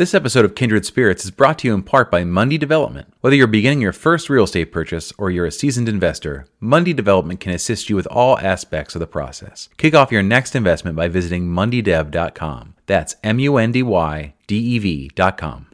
This 0.00 0.14
episode 0.14 0.46
of 0.46 0.54
Kindred 0.54 0.86
Spirits 0.86 1.26
is 1.26 1.30
brought 1.30 1.58
to 1.58 1.68
you 1.68 1.74
in 1.74 1.82
part 1.82 2.10
by 2.10 2.24
Mundy 2.24 2.56
Development. 2.56 3.12
Whether 3.20 3.36
you're 3.36 3.46
beginning 3.46 3.82
your 3.82 3.92
first 3.92 4.30
real 4.30 4.44
estate 4.44 4.72
purchase 4.72 5.12
or 5.18 5.30
you're 5.30 5.44
a 5.44 5.52
seasoned 5.52 5.90
investor, 5.90 6.46
Mundy 6.58 6.94
Development 6.94 7.38
can 7.38 7.52
assist 7.52 7.90
you 7.90 7.96
with 7.96 8.06
all 8.06 8.38
aspects 8.38 8.94
of 8.94 9.00
the 9.00 9.06
process. 9.06 9.68
Kick 9.76 9.94
off 9.94 10.10
your 10.10 10.22
next 10.22 10.56
investment 10.56 10.96
by 10.96 11.08
visiting 11.08 11.48
mundydev.com. 11.48 12.76
That's 12.86 13.16
M 13.22 13.40
U 13.40 13.58
N 13.58 13.72
D 13.72 13.82
Y 13.82 14.32
D 14.46 14.56
E 14.56 14.78
V.com. 14.78 15.66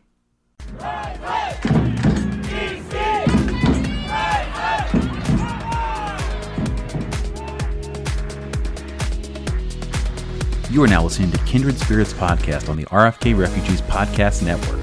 You 10.77 10.83
are 10.83 10.87
now 10.87 11.05
listening 11.05 11.31
to 11.31 11.39
Kindred 11.45 11.79
Spirits 11.79 12.13
Podcast 12.13 12.69
on 12.69 12.77
the 12.77 12.85
RFK 12.85 13.35
Refugees 13.35 13.81
Podcast 13.81 14.43
Network. 14.43 14.79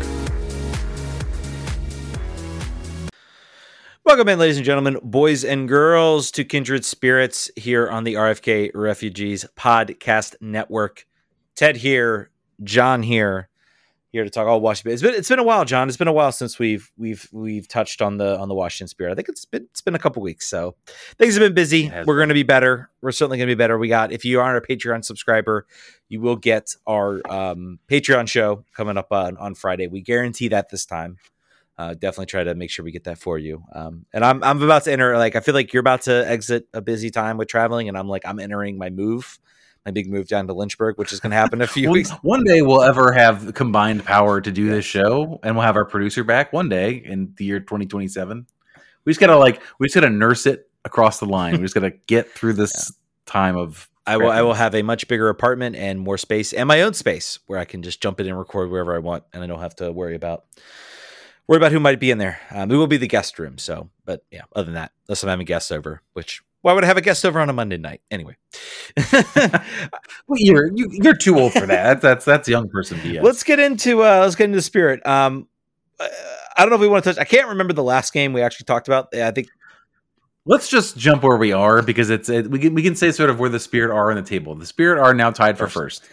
Welcome 4.04 4.28
in, 4.28 4.40
ladies 4.40 4.58
and 4.58 4.66
gentlemen, 4.66 4.98
boys 5.04 5.46
and 5.46 5.68
girls, 5.68 6.32
to 6.32 6.44
Kindred 6.44 6.84
Spirits 6.84 7.52
here 7.56 7.88
on 7.92 8.06
the 8.06 8.16
RFK 8.16 8.72
Refugees 8.74 9.46
Podcast 9.56 10.34
Network. 10.42 11.06
Ted 11.54 11.76
here, 11.78 12.32
Jon 12.64 13.04
here, 13.04 13.50
here 14.14 14.24
to 14.24 14.30
talk 14.30 14.48
all 14.48 14.62
Washington. 14.62 14.94
It's 14.94 15.02
been 15.02 15.16
it's 15.16 15.28
been 15.28 15.40
a 15.40 15.44
while, 15.44 15.66
Jon. 15.66 15.88
It's 15.88 15.98
been 15.98 16.08
a 16.08 16.14
while 16.14 16.32
since 16.32 16.60
we've 16.60 16.90
we've 16.98 17.28
we've 17.34 17.68
touched 17.68 18.00
on 18.00 18.18
the 18.18 18.38
on 18.40 18.48
the 18.48 18.54
Washington 18.54 18.88
Spirit. 18.88 19.12
I 19.12 19.16
think 19.16 19.28
it's 19.28 19.44
been 19.44 19.64
it's 19.64 19.82
been 19.82 19.96
a 19.96 20.00
couple 20.00 20.22
weeks, 20.22 20.48
so 20.48 20.76
things 21.18 21.34
have 21.34 21.42
been 21.42 21.56
busy. 21.56 21.92
We're 22.06 22.18
going 22.18 22.30
to 22.30 22.36
be 22.36 22.44
better. 22.44 22.92
We're 23.02 23.12
certainly 23.12 23.40
going 23.40 23.50
to 23.50 23.56
be 23.56 23.58
better. 23.58 23.78
We 23.78 23.88
got 23.88 24.12
if 24.12 24.24
you 24.24 24.40
aren't 24.40 24.64
a 24.64 24.68
Patreon 24.68 25.04
subscriber, 25.04 25.66
you 26.10 26.22
will 26.22 26.36
get 26.36 26.76
our 26.86 27.22
um, 27.28 27.80
Patreon 27.90 28.30
show 28.30 28.64
coming 28.76 28.98
up 28.98 29.12
on 29.12 29.36
on 29.38 29.56
Friday. 29.56 29.88
We 29.88 30.02
guarantee 30.02 30.48
that 30.50 30.70
this 30.70 30.86
time. 30.86 31.18
Uh, 31.76 31.96
definitely 31.96 32.28
try 32.28 32.44
to 32.44 32.54
make 32.54 32.70
sure 32.70 32.86
we 32.86 32.92
get 32.92 33.06
that 33.06 33.18
for 33.18 33.40
you. 33.40 33.64
Um, 33.74 34.06
and 34.14 34.24
I'm 34.24 34.44
I'm 34.44 34.62
about 34.62 34.84
to 34.84 34.92
enter. 34.92 35.18
Like 35.18 35.36
I 35.36 35.40
feel 35.40 35.56
like 35.56 35.74
you're 35.74 35.82
about 35.82 36.04
to 36.04 36.30
exit 36.30 36.68
a 36.72 36.82
busy 36.82 37.10
time 37.10 37.38
with 37.38 37.48
traveling, 37.48 37.90
and 37.90 37.98
I'm 37.98 38.08
like 38.08 38.22
I'm 38.28 38.38
entering 38.38 38.78
my 38.78 38.92
move 38.92 39.40
my 39.86 39.92
big 39.92 40.10
move 40.10 40.28
down 40.28 40.48
to 40.48 40.54
Lynchburg, 40.54 40.98
which 40.98 41.12
is 41.12 41.20
going 41.20 41.32
to 41.32 41.38
happen 41.38 41.60
in 41.60 41.64
a 41.64 41.68
few 41.68 41.90
one, 41.90 41.94
weeks. 41.94 42.12
One 42.22 42.44
day 42.44 42.62
we'll 42.62 42.84
ever 42.84 43.12
have 43.12 43.54
combined 43.54 44.06
power 44.06 44.40
to 44.40 44.52
do 44.52 44.70
this 44.70 44.86
show, 44.86 45.40
and 45.44 45.56
we'll 45.56 45.66
have 45.66 45.76
our 45.76 45.86
producer 45.86 46.24
back 46.24 46.54
one 46.54 46.70
day 46.70 46.94
in 46.94 47.34
the 47.38 47.46
year 47.46 47.60
2027. 47.60 48.46
We 49.06 49.12
just 49.12 49.20
gotta 49.20 49.38
like 49.38 49.62
we 49.80 49.88
just 49.88 49.96
gotta 49.96 50.10
nurse 50.10 50.46
it 50.46 50.70
across 50.86 51.20
the 51.20 51.26
line. 51.26 51.54
we 51.54 51.60
just 51.60 51.76
gotta 51.76 51.92
get 52.08 52.32
through 52.32 52.54
this 52.54 52.74
yeah. 52.74 53.32
time 53.32 53.58
of. 53.58 53.90
I 54.06 54.18
will. 54.18 54.32
I 54.32 54.42
will 54.42 54.54
have 54.54 54.76
a 54.76 54.82
much 54.82 55.08
bigger 55.08 55.30
apartment 55.30 55.78
and 55.78 56.00
more 56.00 56.18
space, 56.18 56.52
and 56.52 56.68
my 56.68 56.82
own 56.82 56.94
space 56.94 57.40
where 57.48 57.58
I 57.58 57.64
can 57.64 57.84
just 57.84 58.02
jump 58.02 58.20
in 58.20 58.28
and 58.28 58.38
record 58.38 58.70
wherever 58.70 58.94
I 58.94 59.00
want, 59.00 59.24
and 59.32 59.42
I 59.42 59.48
don't 59.48 59.62
have 59.62 59.78
to 59.78 59.94
worry 59.94 60.16
about 60.16 60.44
worry 61.48 61.58
about 61.58 61.72
who 61.72 61.80
might 61.80 62.02
be 62.02 62.12
in 62.12 62.18
there. 62.18 62.40
Um, 62.52 62.70
it 62.70 62.76
will 62.76 62.88
be 62.88 62.98
the 62.98 63.08
guest 63.08 63.40
room. 63.40 63.58
So, 63.58 63.90
but 64.06 64.26
yeah, 64.30 64.42
other 64.54 64.66
than 64.66 64.74
that, 64.76 64.92
unless 65.08 65.24
I'm 65.24 65.30
having 65.30 65.46
guests 65.46 65.72
over, 65.72 66.02
which 66.14 66.42
why 66.64 66.72
would 66.72 66.86
I 66.86 66.88
have 66.88 66.96
a 66.96 67.02
guest 67.02 67.26
over 67.26 67.42
on 67.42 67.50
a 67.50 67.54
Monday 67.54 67.78
night? 67.78 68.02
Anyway, 68.10 68.38
well, 69.14 70.40
you're 70.40 70.72
you, 70.74 70.88
are 70.88 70.94
you 70.94 71.10
are 71.10 71.14
too 71.14 71.38
old 71.38 71.52
for 71.52 71.66
that. 71.66 72.00
That's 72.02 72.24
that's, 72.24 72.48
young 72.48 72.70
person 72.70 72.98
BS. 73.00 73.22
Let's 73.22 73.44
get 73.44 73.60
into 73.60 74.02
uh, 74.02 74.22
let's 74.22 74.36
get 74.36 74.46
into 74.46 74.56
the 74.56 74.62
spirit. 74.62 75.06
Um, 75.06 75.50
uh, 76.00 76.08
I 76.56 76.62
don't 76.62 76.70
know 76.70 76.76
if 76.76 76.82
we 76.82 76.88
want 76.88 77.04
to 77.04 77.14
touch. 77.14 77.22
I 77.22 77.26
can't 77.26 77.50
remember 77.50 77.74
the 77.74 77.84
last 77.84 78.14
game 78.14 78.32
we 78.32 78.42
actually 78.42 78.64
talked 78.64 78.88
about. 78.88 79.14
I 79.14 79.32
think 79.32 79.50
let's 80.46 80.70
just 80.70 80.98
jump 80.98 81.24
where 81.24 81.36
we 81.36 81.52
are 81.52 81.82
because 81.82 82.10
it's 82.10 82.30
it, 82.30 82.50
we 82.50 82.60
can 82.60 82.74
we 82.74 82.82
can 82.82 82.96
say 82.96 83.12
sort 83.12 83.30
of 83.30 83.40
where 83.40 83.50
the 83.50 83.60
spirit 83.60 83.94
are 83.94 84.10
on 84.10 84.16
the 84.16 84.24
table. 84.24 84.56
The 84.56 84.66
spirit 84.66 85.02
are 85.02 85.14
now 85.14 85.32
tied 85.32 85.58
for 85.58 85.68
first. 85.68 86.08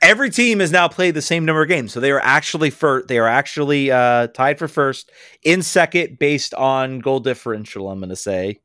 Every 0.00 0.30
team 0.30 0.60
has 0.60 0.72
now 0.72 0.88
played 0.88 1.14
the 1.14 1.22
same 1.22 1.44
number 1.44 1.62
of 1.62 1.68
games, 1.68 1.92
so 1.92 2.00
they 2.00 2.12
are 2.12 2.20
actually 2.20 2.70
for 2.70 3.04
they 3.08 3.18
are 3.18 3.28
actually 3.28 3.90
uh, 3.90 4.28
tied 4.28 4.58
for 4.58 4.68
first 4.68 5.10
in 5.42 5.60
second 5.60 6.18
based 6.18 6.54
on 6.54 7.00
goal 7.00 7.20
differential. 7.20 7.90
I'm 7.90 7.98
going 7.98 8.08
to 8.08 8.16
say. 8.16 8.60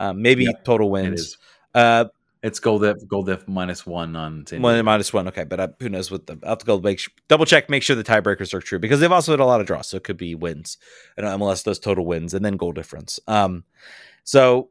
Um, 0.00 0.22
maybe 0.22 0.44
yep, 0.44 0.64
total 0.64 0.90
wins. 0.90 1.36
Uh, 1.74 2.06
it's 2.42 2.58
gold 2.58 2.82
diff, 2.82 2.96
gold 3.06 3.26
diff 3.26 3.46
minus 3.46 3.84
one 3.86 4.16
on 4.16 4.46
one 4.52 4.82
minus 4.82 5.12
one. 5.12 5.28
Okay, 5.28 5.44
but 5.44 5.60
uh, 5.60 5.68
who 5.78 5.90
knows 5.90 6.10
what 6.10 6.26
the 6.26 6.38
I'll 6.42 6.50
have 6.50 6.58
to 6.58 6.66
go 6.66 6.80
make 6.80 7.02
double 7.28 7.44
check, 7.44 7.68
make 7.68 7.82
sure 7.82 7.94
the 7.94 8.02
tiebreakers 8.02 8.54
are 8.54 8.62
true 8.62 8.78
because 8.78 8.98
they've 8.98 9.12
also 9.12 9.32
had 9.32 9.40
a 9.40 9.44
lot 9.44 9.60
of 9.60 9.66
draws, 9.66 9.88
so 9.88 9.98
it 9.98 10.04
could 10.04 10.16
be 10.16 10.34
wins, 10.34 10.78
and 11.18 11.26
MLS 11.26 11.62
does 11.62 11.78
total 11.78 12.06
wins 12.06 12.32
and 12.32 12.42
then 12.42 12.56
goal 12.56 12.72
difference. 12.72 13.20
Um, 13.28 13.64
so 14.24 14.70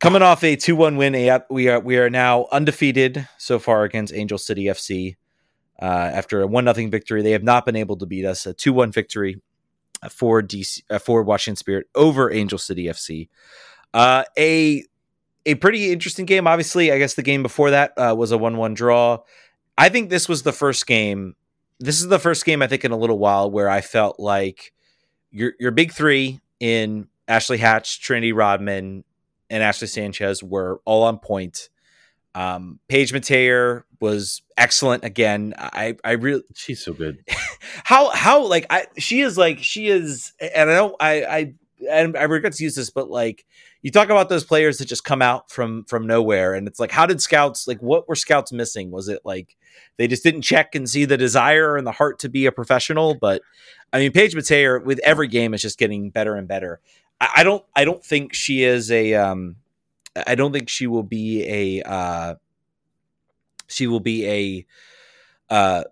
coming 0.00 0.20
off 0.20 0.44
a 0.44 0.56
two 0.56 0.76
one 0.76 0.98
win, 0.98 1.14
we 1.48 1.68
are 1.68 1.80
we 1.80 1.96
are 1.96 2.10
now 2.10 2.48
undefeated 2.52 3.26
so 3.38 3.58
far 3.58 3.84
against 3.84 4.12
Angel 4.12 4.38
City 4.38 4.64
FC. 4.64 5.16
Uh, 5.80 6.10
after 6.12 6.42
a 6.42 6.46
one 6.46 6.66
nothing 6.66 6.90
victory, 6.90 7.22
they 7.22 7.32
have 7.32 7.42
not 7.42 7.64
been 7.64 7.76
able 7.76 7.96
to 7.96 8.04
beat 8.04 8.26
us. 8.26 8.44
A 8.44 8.52
two 8.52 8.74
one 8.74 8.92
victory 8.92 9.40
for 10.10 10.42
DC 10.42 10.82
uh, 10.90 10.98
for 10.98 11.22
Washington 11.22 11.56
Spirit 11.56 11.86
over 11.94 12.30
Angel 12.30 12.58
City 12.58 12.84
FC. 12.84 13.28
Uh, 13.94 14.24
a 14.38 14.84
a 15.44 15.54
pretty 15.56 15.92
interesting 15.92 16.26
game. 16.26 16.46
Obviously, 16.46 16.92
I 16.92 16.98
guess 16.98 17.14
the 17.14 17.22
game 17.22 17.42
before 17.42 17.70
that 17.70 17.92
uh, 17.96 18.14
was 18.16 18.32
a 18.32 18.38
one-one 18.38 18.74
draw. 18.74 19.18
I 19.76 19.88
think 19.88 20.10
this 20.10 20.28
was 20.28 20.42
the 20.42 20.52
first 20.52 20.86
game. 20.86 21.34
This 21.80 22.00
is 22.00 22.08
the 22.08 22.18
first 22.18 22.44
game 22.44 22.62
I 22.62 22.66
think 22.66 22.84
in 22.84 22.92
a 22.92 22.96
little 22.96 23.18
while 23.18 23.50
where 23.50 23.68
I 23.68 23.80
felt 23.80 24.20
like 24.20 24.72
your 25.30 25.54
your 25.58 25.72
big 25.72 25.92
three 25.92 26.40
in 26.60 27.08
Ashley 27.26 27.58
Hatch, 27.58 28.00
Trinity 28.00 28.32
Rodman, 28.32 29.04
and 29.50 29.62
Ashley 29.62 29.88
Sanchez 29.88 30.42
were 30.42 30.80
all 30.84 31.02
on 31.02 31.18
point. 31.18 31.68
Um, 32.34 32.78
Paige 32.88 33.12
Metayer 33.12 33.82
was 34.00 34.42
excellent 34.56 35.04
again. 35.04 35.54
I 35.58 35.96
I 36.04 36.12
really 36.12 36.42
she's 36.54 36.84
so 36.84 36.92
good. 36.92 37.18
how 37.84 38.10
how 38.10 38.46
like 38.46 38.66
I 38.70 38.86
she 38.98 39.20
is 39.20 39.36
like 39.36 39.58
she 39.58 39.88
is, 39.88 40.32
and 40.40 40.70
I 40.70 40.74
don't 40.74 40.94
I 41.00 41.24
I 41.24 41.54
and 41.90 42.16
I 42.16 42.24
regret 42.24 42.54
to 42.54 42.64
use 42.64 42.74
this, 42.74 42.90
but 42.90 43.10
like 43.10 43.44
you 43.82 43.90
talk 43.90 44.08
about 44.08 44.28
those 44.28 44.44
players 44.44 44.78
that 44.78 44.86
just 44.86 45.04
come 45.04 45.20
out 45.20 45.50
from 45.50 45.84
from 45.84 46.06
nowhere 46.06 46.54
and 46.54 46.66
it's 46.66 46.80
like 46.80 46.90
how 46.90 47.04
did 47.04 47.20
scouts 47.20 47.66
like 47.66 47.80
what 47.80 48.08
were 48.08 48.14
scouts 48.14 48.52
missing? 48.52 48.90
Was 48.90 49.08
it 49.08 49.20
like 49.24 49.56
they 49.96 50.06
just 50.06 50.22
didn't 50.22 50.42
check 50.42 50.74
and 50.74 50.88
see 50.88 51.04
the 51.04 51.16
desire 51.16 51.76
and 51.76 51.86
the 51.86 51.92
heart 51.92 52.18
to 52.20 52.28
be 52.28 52.46
a 52.46 52.52
professional? 52.52 53.14
But 53.14 53.42
i 53.92 53.98
mean 53.98 54.12
paige 54.12 54.34
metayer 54.34 54.82
with 54.82 55.00
every 55.04 55.28
game 55.28 55.52
is 55.52 55.62
just 55.62 55.78
getting 55.78 56.10
better 56.10 56.36
and 56.36 56.48
better. 56.48 56.80
I, 57.20 57.28
I, 57.36 57.44
don't 57.44 57.64
i 57.76 57.84
don't 57.84 58.04
think 58.04 58.34
she 58.34 58.62
is 58.62 58.90
a 58.90 59.14
um 59.14 59.56
i 60.26 60.34
don't 60.34 60.52
think 60.52 60.68
she 60.68 60.86
will 60.86 61.02
be 61.02 61.44
a 61.48 61.82
uh 61.82 62.34
she 63.66 63.86
will 63.86 64.00
be 64.00 64.26
a 64.26 64.66
uh 65.52 65.84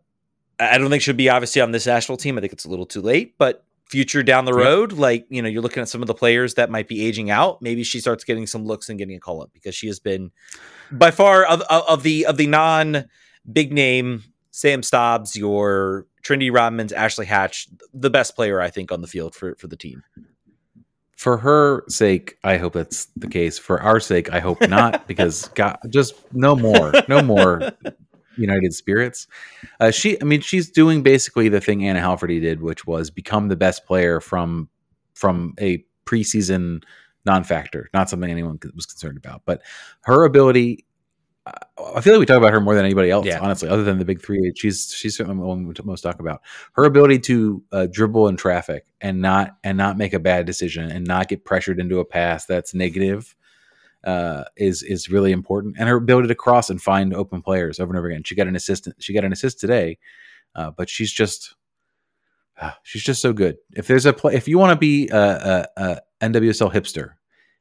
I 0.61 0.77
don't 0.77 0.91
think 0.91 1.03
she'll 1.03 1.15
be 1.15 1.31
obviously 1.31 1.63
on 1.63 1.71
this 1.71 1.87
national 1.87 2.19
team. 2.19 2.37
I 2.37 2.43
think 2.43 2.53
it's 2.53 2.67
a 2.67 2.69
little 2.69 2.85
too 2.85 3.01
late, 3.01 3.35
but 3.39 3.65
future 3.91 4.23
down 4.23 4.45
the 4.45 4.55
road, 4.55 4.93
like 4.93 5.27
you 5.31 5.43
know, 5.43 5.49
you're 5.49 5.63
looking 5.63 5.83
at 5.83 5.89
some 5.89 6.01
of 6.01 6.07
the 6.07 6.15
players 6.15 6.55
that 6.55 6.71
might 6.71 6.87
be 6.87 7.05
aging 7.05 7.29
out. 7.29 7.61
Maybe 7.61 7.83
she 7.83 7.99
starts 7.99 8.23
getting 8.23 8.47
some 8.47 8.65
looks 8.65 8.89
and 8.89 8.97
getting 8.97 9.17
a 9.17 9.21
call 9.21 9.43
up 9.43 9.51
because 9.53 9.75
she 9.75 9.89
has 9.89 9.99
been 9.99 10.31
by 10.93 11.11
far 11.11 11.45
of, 11.45 11.61
of 11.63 12.05
the 12.05 12.25
of 12.27 12.37
the 12.37 12.47
non 12.47 13.07
big 13.53 13.73
name 13.73 14.23
Sam 14.53 14.83
Staab's, 14.83 15.37
your 15.37 16.07
Trinity 16.23 16.51
Rodman's, 16.51 16.93
Ashley 16.93 17.27
Hatch, 17.27 17.67
the 17.93 18.11
best 18.11 18.37
player 18.37 18.61
I 18.61 18.71
think 18.71 18.93
on 18.93 19.01
the 19.01 19.09
field 19.09 19.35
for 19.35 19.57
for 19.57 19.67
the 19.67 19.77
team. 19.77 20.05
For 21.17 21.39
her 21.39 21.85
sake, 21.89 22.39
I 22.45 22.59
hope 22.59 22.75
that's 22.75 23.07
the 23.17 23.29
case. 23.29 23.59
For 23.59 23.83
our 23.83 23.99
sake, 23.99 24.33
I 24.33 24.39
hope 24.39 24.61
not, 24.69 25.07
because 25.09 25.49
God, 25.55 25.79
just 25.91 26.15
no 26.33 26.55
more, 26.55 26.93
no 27.09 27.23
more 27.23 27.73
United 28.41 28.75
Spirits. 28.75 29.27
Uh, 29.79 29.91
she, 29.91 30.21
I 30.21 30.25
mean, 30.25 30.41
she's 30.41 30.71
doing 30.71 31.03
basically 31.03 31.49
the 31.49 31.61
thing 31.61 31.87
Anna 31.87 32.01
Heilferty 32.01 32.41
did, 32.41 32.63
which 32.63 32.87
was 32.87 33.11
become 33.11 33.49
the 33.49 33.57
best 33.57 33.87
player 33.87 34.21
from 34.21 34.69
from 35.15 35.55
a 35.61 35.85
preseason 36.07 36.83
non-factor, 37.27 37.91
not 37.93 38.09
something 38.09 38.31
anyone 38.31 38.59
was 38.75 38.87
concerned 38.87 39.19
about. 39.19 39.43
But 39.45 39.63
her 40.03 40.25
ability, 40.25 40.87
uh, 41.47 41.53
I 41.95 42.01
feel 42.01 42.15
like 42.15 42.21
we 42.21 42.27
talk 42.27 42.39
about 42.39 42.53
her 42.53 42.61
more 42.61 42.75
than 42.75 42.85
anybody 42.85 43.11
else, 43.11 43.27
yeah. 43.27 43.39
honestly, 43.41 43.69
other 43.69 43.85
than 43.85 43.99
the 43.99 44.05
big 44.05 44.23
three. 44.23 44.53
She's 44.57 44.93
she's 44.93 45.17
certainly 45.17 45.39
the 45.41 45.47
one 45.47 45.67
we 45.67 45.75
most 45.85 46.01
talk 46.01 46.21
about. 46.21 46.41
Her 46.73 46.85
ability 46.85 47.19
to 47.21 47.63
uh, 47.73 47.87
dribble 47.91 48.29
in 48.29 48.37
traffic 48.37 48.87
and 49.01 49.21
not 49.21 49.57
and 49.63 49.77
not 49.77 49.99
make 49.99 50.15
a 50.15 50.19
bad 50.19 50.47
decision 50.47 50.91
and 50.91 51.07
not 51.07 51.29
get 51.29 51.45
pressured 51.45 51.79
into 51.79 51.99
a 51.99 52.05
pass 52.05 52.47
that's 52.47 52.75
negative 52.75 53.37
uh, 54.05 54.45
is 54.57 54.83
is 54.83 55.11
really 55.11 55.33
important, 55.33 55.77
and 55.79 55.89
her 55.89 55.97
ability 55.97 56.29
to 56.29 56.35
cross 56.35 56.71
and 56.71 56.81
find 56.81 57.15
open 57.15 57.43
players 57.43 57.81
over 57.81 57.91
and 57.91 57.99
over 57.99 58.09
again. 58.09 58.23
She 58.25 58.35
got 58.35 58.47
an 58.47 58.57
assist. 58.57 58.89
She 58.99 59.13
got 59.13 59.25
an 59.25 59.33
assist 59.33 59.61
today, 59.61 59.99
uh, 60.55 60.71
but 60.71 60.89
she's 60.89 61.13
just 61.13 61.55
uh, 62.61 62.73
she's 62.83 63.03
just 63.03 63.23
so 63.23 63.33
good. 63.33 63.57
If 63.73 63.87
there's 63.87 64.07
a 64.07 64.13
play, 64.13 64.35
if 64.35 64.49
you 64.49 64.59
want 64.59 64.73
to 64.73 64.77
be 64.77 65.09
a, 65.09 65.67
a, 65.77 65.83
a, 65.83 66.01
NWSL 66.23 66.73
hipster 66.73 67.13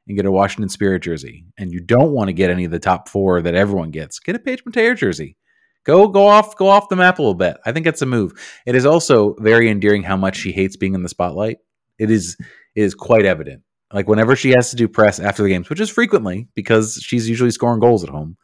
and 0.07 0.17
get 0.17 0.25
a 0.25 0.31
Washington 0.31 0.69
Spirit 0.69 1.03
jersey, 1.03 1.45
and 1.57 1.71
you 1.71 1.79
don't 1.79 2.11
want 2.11 2.27
to 2.27 2.33
get 2.33 2.49
any 2.49 2.65
of 2.65 2.71
the 2.71 2.79
top 2.79 3.07
four 3.09 3.41
that 3.41 3.55
everyone 3.55 3.91
gets, 3.91 4.19
get 4.19 4.35
a 4.35 4.39
Paige 4.39 4.63
Metayer 4.65 4.95
jersey. 4.95 5.37
Go 5.85 6.07
go 6.07 6.27
off 6.27 6.55
go 6.57 6.67
off 6.67 6.89
the 6.89 6.95
map 6.95 7.19
a 7.19 7.21
little 7.21 7.33
bit. 7.33 7.57
I 7.65 7.71
think 7.71 7.87
it's 7.87 8.01
a 8.01 8.05
move. 8.05 8.33
It 8.65 8.75
is 8.75 8.85
also 8.85 9.35
very 9.39 9.69
endearing 9.69 10.03
how 10.03 10.17
much 10.17 10.35
she 10.35 10.51
hates 10.51 10.75
being 10.75 10.93
in 10.93 11.03
the 11.03 11.09
spotlight. 11.09 11.57
It 11.97 12.11
is 12.11 12.37
it 12.75 12.83
is 12.83 12.93
quite 12.93 13.25
evident 13.25 13.63
like 13.93 14.07
whenever 14.07 14.35
she 14.35 14.51
has 14.51 14.69
to 14.69 14.75
do 14.75 14.87
press 14.87 15.19
after 15.19 15.43
the 15.43 15.49
games, 15.49 15.69
which 15.69 15.79
is 15.79 15.89
frequently 15.89 16.47
because 16.55 16.99
she's 17.01 17.27
usually 17.27 17.51
scoring 17.51 17.79
goals 17.79 18.03
at 18.03 18.09
home, 18.09 18.37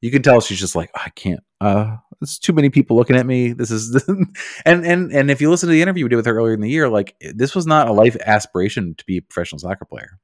you 0.00 0.10
can 0.10 0.22
tell 0.22 0.40
she's 0.40 0.60
just 0.60 0.76
like, 0.76 0.90
I 0.94 1.10
can't. 1.10 1.40
Uh, 1.60 1.96
there's 2.20 2.38
too 2.38 2.52
many 2.52 2.70
people 2.70 2.96
looking 2.96 3.16
at 3.16 3.26
me. 3.26 3.52
This 3.52 3.70
is 3.70 3.94
and 4.64 4.86
and 4.86 5.12
and 5.12 5.30
if 5.30 5.40
you 5.40 5.50
listen 5.50 5.68
to 5.68 5.72
the 5.72 5.82
interview 5.82 6.04
we 6.04 6.08
did 6.08 6.16
with 6.16 6.26
her 6.26 6.36
earlier 6.36 6.54
in 6.54 6.60
the 6.60 6.70
year, 6.70 6.88
like 6.88 7.14
this 7.20 7.54
was 7.54 7.66
not 7.66 7.88
a 7.88 7.92
life 7.92 8.16
aspiration 8.24 8.94
to 8.94 9.04
be 9.04 9.18
a 9.18 9.22
professional 9.22 9.58
soccer 9.58 9.84
player. 9.84 10.18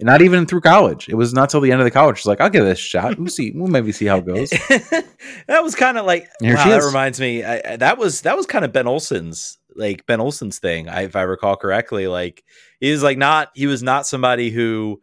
And 0.00 0.06
not 0.06 0.22
even 0.22 0.44
through 0.44 0.62
college. 0.62 1.08
It 1.08 1.14
was 1.14 1.32
not 1.32 1.50
till 1.50 1.60
the 1.60 1.70
end 1.70 1.80
of 1.80 1.84
the 1.84 1.90
college. 1.90 2.18
She's 2.18 2.26
like, 2.26 2.40
I'll 2.40 2.50
give 2.50 2.64
this 2.64 2.80
a 2.80 2.82
shot. 2.82 3.16
We'll 3.16 3.28
see. 3.28 3.52
We'll 3.54 3.68
maybe 3.68 3.92
see 3.92 4.06
how 4.06 4.18
it 4.18 4.26
goes. 4.26 4.50
that 5.46 5.62
was 5.62 5.76
kind 5.76 5.96
of 5.98 6.04
like 6.04 6.28
Here 6.40 6.56
wow, 6.56 6.68
that 6.68 6.82
reminds 6.82 7.20
me. 7.20 7.44
I, 7.44 7.76
that 7.76 7.96
was 7.96 8.22
that 8.22 8.36
was 8.36 8.46
kind 8.46 8.64
of 8.64 8.72
Ben 8.72 8.88
Olsen's 8.88 9.58
like 9.76 10.06
Ben 10.06 10.20
Olsen's 10.20 10.58
thing, 10.58 10.88
if 10.88 11.16
I 11.16 11.22
recall 11.22 11.56
correctly. 11.56 12.06
Like 12.06 12.44
he 12.80 12.90
was 12.90 13.02
like 13.02 13.18
not 13.18 13.50
he 13.54 13.66
was 13.66 13.82
not 13.82 14.06
somebody 14.06 14.50
who 14.50 15.00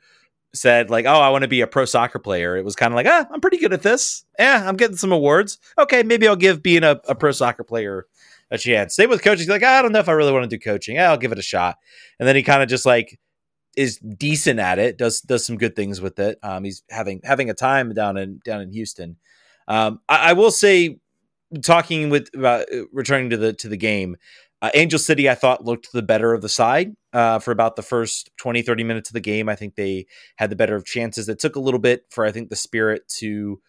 said 0.54 0.90
like, 0.90 1.06
"Oh, 1.06 1.20
I 1.20 1.30
want 1.30 1.44
to 1.44 1.48
be 1.48 1.62
a 1.62 1.68
pro 1.68 1.86
soccer 1.86 2.20
player." 2.20 2.58
It 2.58 2.66
was 2.66 2.76
kind 2.76 2.94
of 2.94 2.96
like, 2.96 3.08
"Ah, 3.08 3.28
I'm 3.32 3.42
pretty 3.42 3.58
good 3.58 3.74
at 3.74 3.84
this. 3.84 4.26
Yeah, 4.40 4.68
I'm 4.68 4.76
getting 4.78 4.98
some 4.98 5.12
awards. 5.12 5.60
Okay, 5.78 6.04
maybe 6.04 6.28
I'll 6.28 6.36
give 6.36 6.64
being 6.64 6.84
a, 6.84 7.00
a 7.08 7.16
pro 7.16 7.32
soccer 7.32 7.64
player 7.64 8.08
a 8.50 8.58
chance." 8.58 8.96
Same 8.96 9.10
with 9.10 9.24
coaching. 9.24 9.40
He's 9.40 9.50
like, 9.50 9.64
"I 9.64 9.82
don't 9.82 9.92
know 9.92 10.00
if 10.00 10.10
I 10.10 10.14
really 10.14 10.32
want 10.32 10.44
to 10.50 10.56
do 10.56 10.60
coaching. 10.60 10.96
Yeah, 10.96 11.10
I'll 11.12 11.18
give 11.18 11.32
it 11.32 11.40
a 11.40 11.44
shot." 11.44 11.78
And 12.20 12.28
then 12.28 12.36
he 12.36 12.44
kind 12.44 12.64
of 12.64 12.70
just 12.70 12.86
like 12.86 13.20
is 13.78 13.98
decent 13.98 14.60
at 14.60 14.80
it. 14.80 14.98
does 14.98 15.22
does 15.22 15.46
some 15.46 15.58
good 15.58 15.76
things 15.76 16.02
with 16.02 16.20
it. 16.20 16.38
Um, 16.44 16.64
he's 16.64 16.84
having 16.90 17.22
having 17.24 17.50
a 17.50 17.54
time 17.54 17.94
down 17.94 18.18
in 18.18 18.40
down 18.44 18.62
in 18.62 18.72
Houston. 18.72 19.18
Um, 19.68 20.02
I, 20.10 20.32
I 20.32 20.34
will 20.34 20.52
say, 20.52 21.00
talking 21.62 22.10
with 22.10 22.30
about 22.34 22.66
uh, 22.74 22.84
returning 22.92 23.30
to 23.30 23.38
the 23.38 23.54
to 23.54 23.70
the 23.70 23.78
game. 23.78 24.18
Uh, 24.62 24.70
Angel 24.76 25.00
City, 25.00 25.30
I 25.30 25.36
thought, 25.36 25.66
looked 25.66 25.92
the 25.92 26.04
better 26.04 26.34
of 26.34 26.42
the 26.42 26.50
side 26.50 26.96
uh, 27.14 27.40
for 27.40 27.52
about 27.52 27.76
the 27.76 27.82
first 27.82 28.30
20, 28.38 28.62
30 28.62 28.84
minutes 28.84 29.10
of 29.10 29.14
the 29.14 29.20
game. 29.20 29.50
I 29.50 29.56
think 29.56 29.76
they 29.76 30.06
had 30.36 30.50
the 30.52 30.56
better 30.56 30.76
of 30.76 30.86
chances. 30.86 31.28
It 31.28 31.40
took 31.40 31.56
a 31.56 31.60
little 31.60 31.80
bit 31.80 32.06
for, 32.12 32.26
I 32.26 32.32
think, 32.32 32.50
the 32.50 32.56
spirit 32.56 33.08
to 33.20 33.60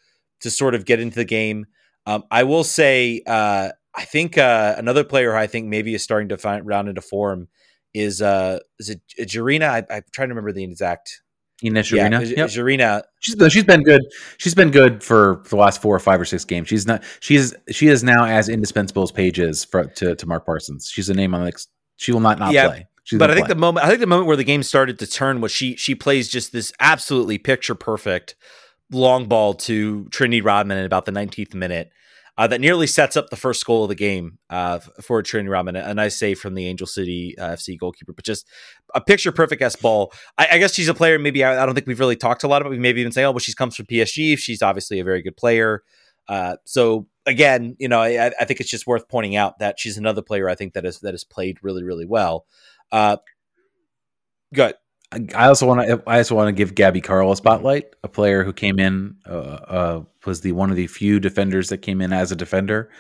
to 0.41 0.51
sort 0.51 0.75
of 0.75 0.85
get 0.85 1.01
into 1.01 1.15
the 1.17 1.25
game. 1.25 1.67
Um, 2.05 2.25
I 2.31 2.43
will 2.43 2.65
say, 2.65 3.23
uh, 3.27 3.71
I 3.95 4.05
think 4.05 4.37
uh, 4.37 4.75
another 4.77 5.05
player 5.05 5.37
I 5.37 5.47
think 5.47 5.69
maybe 5.69 5.95
is 5.95 6.03
starting 6.03 6.29
to 6.31 6.37
find 6.37 6.67
round 6.67 6.89
into 6.89 7.01
form 7.01 7.49
is 7.95 8.21
uh, 8.23 8.59
is 8.79 8.91
it 8.91 9.01
Jaurena? 9.19 9.69
I, 9.69 9.95
I'm 9.95 10.03
trying 10.13 10.29
to 10.29 10.35
remember 10.35 10.53
the 10.53 10.65
exact 10.65 11.22
Ines 11.63 11.91
Jaurena. 11.91 12.21
Yeah, 12.29 12.47
yep. 12.47 13.03
She's 13.21 13.53
she's 13.53 13.65
been 13.65 13.83
good. 13.83 14.03
She's 14.39 14.55
been 14.55 14.71
good 14.71 15.03
for 15.03 15.43
the 15.49 15.57
last 15.57 15.81
four 15.81 15.95
or 15.95 16.01
five 16.01 16.21
or 16.21 16.25
six 16.25 16.45
games. 16.45 16.69
She's 16.69 16.87
not. 16.87 17.03
She's 17.21 17.55
she 17.71 17.89
is 17.89 18.03
now 18.03 18.25
as 18.25 18.49
indispensable 18.49 19.03
as 19.03 19.13
Paige 19.13 19.39
is 19.39 19.65
for, 19.65 19.85
to 19.85 20.15
to 20.15 20.27
Mark 20.27 20.47
Parsons. 20.47 20.91
She's 20.93 21.09
a 21.09 21.15
name 21.15 21.35
on 21.35 21.41
the. 21.41 21.47
Next, 21.47 21.69
she 21.97 22.13
will 22.13 22.21
not 22.21 22.39
not 22.39 22.53
yeah, 22.53 22.69
play. 22.69 22.87
She's 23.05 23.19
but 23.19 23.31
I 23.31 23.35
think 23.35 23.47
play. 23.47 23.55
the 23.55 23.61
moment 23.61 23.85
I 23.85 23.89
think 23.89 24.01
the 24.01 24.07
moment 24.07 24.27
where 24.27 24.37
the 24.37 24.45
game 24.45 24.63
started 24.63 24.99
to 25.01 25.07
turn 25.07 25.41
was 25.41 25.53
she 25.53 25.77
she 25.77 25.95
plays 25.95 26.29
just 26.29 26.53
this 26.53 26.73
absolutely 26.81 27.39
picture 27.39 27.75
perfect 27.75 28.35
long 28.91 29.27
ball 29.27 29.55
to 29.55 30.07
Trinity 30.11 30.41
Rodman 30.41 30.79
in 30.79 30.85
about 30.85 31.07
the 31.07 31.13
19th 31.13 31.55
minute 31.55 31.91
uh, 32.39 32.47
that 32.47 32.61
nearly 32.61 32.87
sets 32.87 33.17
up 33.17 33.31
the 33.31 33.37
first 33.37 33.65
goal 33.67 33.85
of 33.85 33.89
the 33.89 33.95
game 33.95 34.39
uh, 34.49 34.79
for 34.79 35.23
Trinity 35.23 35.51
Rodman. 35.51 35.77
A 35.77 35.93
nice 35.93 36.19
save 36.19 36.39
from 36.39 36.55
the 36.55 36.67
Angel 36.67 36.87
City 36.87 37.37
uh, 37.39 37.51
FC 37.51 37.79
goalkeeper, 37.79 38.13
but 38.13 38.25
just 38.25 38.47
a 38.95 39.01
picture 39.01 39.33
perfect 39.33 39.61
S 39.61 39.77
ball. 39.77 40.13
I, 40.39 40.49
I, 40.53 40.59
guess 40.59 40.75
she's 40.75 40.89
a 40.89 40.95
player. 40.95 41.19
Maybe 41.19 41.45
I, 41.45 41.63
I, 41.63 41.67
don't 41.67 41.75
think 41.75 41.87
we've 41.87 42.01
really 42.01 42.17
talked 42.17 42.43
a 42.43 42.49
lot 42.49 42.63
about. 42.63 42.71
We 42.71 42.79
maybe 42.79 43.01
even 43.01 43.13
say, 43.13 43.25
oh, 43.25 43.33
well, 43.33 43.39
she 43.39 43.53
comes 43.53 43.77
from 43.77 43.87
PSG. 43.87 44.39
She's 44.39 44.63
obviously 44.63 44.99
a 44.99 45.05
very 45.05 45.23
good 45.23 45.37
player. 45.37 45.83
Uh, 46.29 46.57
so 46.65 47.07
again, 47.27 47.77
you 47.79 47.89
know, 47.89 48.01
I, 48.01 48.33
I, 48.41 48.45
think 48.45 48.61
it's 48.61 48.71
just 48.71 48.87
worth 48.87 49.09
pointing 49.09 49.37
out 49.37 49.59
that 49.59 49.79
she's 49.79 49.99
another 49.99 50.23
player. 50.23 50.49
I 50.49 50.55
think 50.55 50.73
that 50.75 50.85
is 50.87 51.01
that 51.01 51.13
has 51.13 51.25
played 51.25 51.59
really, 51.63 51.83
really 51.83 52.07
well. 52.07 52.47
Uh, 52.91 53.17
good. 54.55 54.75
I 55.35 55.49
also 55.49 55.67
want 55.67 55.87
to. 55.87 56.03
I 56.07 56.19
also 56.19 56.35
want 56.35 56.49
to 56.49 56.53
give 56.53 56.75
Gabby 56.75 57.01
Carle 57.01 57.33
a 57.33 57.37
spotlight. 57.37 57.95
A 58.03 58.09
player 58.09 58.45
who 58.45 58.53
came 58.53 58.79
in 58.79 59.17
uh, 59.29 59.33
uh, 59.33 60.03
was 60.25 60.41
the 60.41 60.53
one 60.53 60.71
of 60.71 60.77
the 60.77 60.87
few 60.87 61.21
defenders 61.21 61.69
that 61.69 61.79
came 61.79 62.01
in 62.01 62.13
as 62.13 62.33
a 62.33 62.37
defender, 62.37 62.91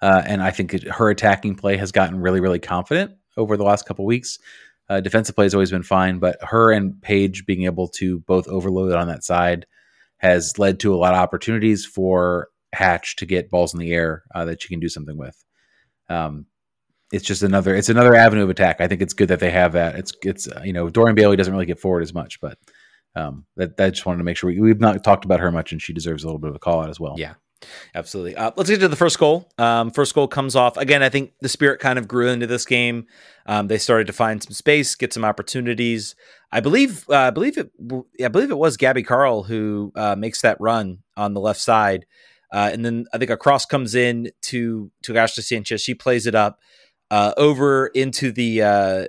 uh, 0.00 0.22
and 0.26 0.42
I 0.42 0.50
think 0.50 0.74
it, 0.74 0.84
her 0.84 1.10
attacking 1.10 1.56
play 1.56 1.76
has 1.76 1.92
gotten 1.92 2.20
really, 2.20 2.40
really 2.40 2.58
confident 2.58 3.12
over 3.36 3.56
the 3.56 3.64
last 3.64 3.86
couple 3.86 4.04
weeks. 4.04 4.38
Uh, 4.88 5.00
defensive 5.00 5.34
play 5.34 5.44
has 5.44 5.54
always 5.54 5.70
been 5.70 5.82
fine, 5.82 6.18
but 6.18 6.38
her 6.40 6.70
and 6.70 7.00
Paige 7.02 7.44
being 7.46 7.64
able 7.64 7.88
to 7.88 8.20
both 8.20 8.46
overload 8.46 8.92
on 8.92 9.08
that 9.08 9.24
side 9.24 9.66
has 10.18 10.58
led 10.58 10.78
to 10.80 10.94
a 10.94 10.96
lot 10.96 11.14
of 11.14 11.20
opportunities 11.20 11.84
for 11.84 12.48
Hatch 12.72 13.16
to 13.16 13.26
get 13.26 13.50
balls 13.50 13.74
in 13.74 13.80
the 13.80 13.92
air 13.92 14.22
uh, 14.34 14.44
that 14.44 14.62
she 14.62 14.68
can 14.68 14.80
do 14.80 14.88
something 14.88 15.16
with. 15.16 15.44
Um, 16.08 16.46
it's 17.12 17.24
just 17.24 17.42
another 17.42 17.74
it's 17.74 17.88
another 17.88 18.14
avenue 18.14 18.42
of 18.42 18.50
attack. 18.50 18.80
I 18.80 18.88
think 18.88 19.02
it's 19.02 19.14
good 19.14 19.28
that 19.28 19.40
they 19.40 19.50
have 19.50 19.72
that. 19.72 19.96
It's 19.96 20.12
it's 20.22 20.48
uh, 20.48 20.62
you 20.64 20.72
know 20.72 20.90
Dorian 20.90 21.14
Bailey 21.14 21.36
doesn't 21.36 21.52
really 21.52 21.66
get 21.66 21.80
forward 21.80 22.02
as 22.02 22.12
much, 22.12 22.40
but 22.40 22.58
um, 23.14 23.46
that 23.56 23.76
just 23.78 24.04
wanted 24.04 24.18
to 24.18 24.24
make 24.24 24.36
sure 24.36 24.50
we, 24.50 24.68
have 24.68 24.80
not 24.80 25.02
talked 25.02 25.24
about 25.24 25.40
her 25.40 25.50
much, 25.50 25.72
and 25.72 25.80
she 25.80 25.92
deserves 25.92 26.22
a 26.22 26.26
little 26.26 26.38
bit 26.38 26.50
of 26.50 26.56
a 26.56 26.58
call 26.58 26.82
out 26.82 26.90
as 26.90 27.00
well. 27.00 27.14
Yeah. 27.16 27.34
Absolutely. 27.94 28.36
Uh, 28.36 28.50
let's 28.56 28.68
get 28.68 28.80
to 28.80 28.88
the 28.88 28.96
first 28.96 29.18
goal. 29.18 29.50
Um, 29.56 29.90
first 29.90 30.14
goal 30.14 30.28
comes 30.28 30.54
off 30.54 30.76
again. 30.76 31.02
I 31.02 31.08
think 31.08 31.32
the 31.40 31.48
spirit 31.48 31.80
kind 31.80 31.98
of 31.98 32.06
grew 32.06 32.28
into 32.28 32.46
this 32.46 32.66
game. 32.66 33.06
Um, 33.46 33.68
they 33.68 33.78
started 33.78 34.06
to 34.08 34.12
find 34.12 34.42
some 34.42 34.52
space, 34.52 34.94
get 34.94 35.14
some 35.14 35.24
opportunities. 35.24 36.14
I 36.52 36.60
believe, 36.60 37.08
uh, 37.08 37.14
I 37.14 37.30
believe 37.30 37.56
it, 37.56 37.70
I 38.22 38.28
believe 38.28 38.50
it 38.50 38.58
was 38.58 38.76
Gabby 38.76 39.02
Carle 39.02 39.44
who 39.44 39.90
uh, 39.96 40.14
makes 40.16 40.42
that 40.42 40.60
run 40.60 40.98
on 41.16 41.32
the 41.32 41.40
left 41.40 41.60
side, 41.60 42.04
uh, 42.52 42.70
and 42.72 42.84
then 42.84 43.06
I 43.14 43.18
think 43.18 43.30
a 43.30 43.38
cross 43.38 43.64
comes 43.64 43.94
in 43.94 44.30
to 44.42 44.90
to 45.04 45.16
Ashley 45.16 45.42
Sanchez. 45.42 45.80
She 45.80 45.94
plays 45.94 46.26
it 46.26 46.34
up 46.34 46.60
uh, 47.10 47.32
over 47.36 47.88
into 47.88 48.32
the 48.32 48.62
uh, 48.62 49.04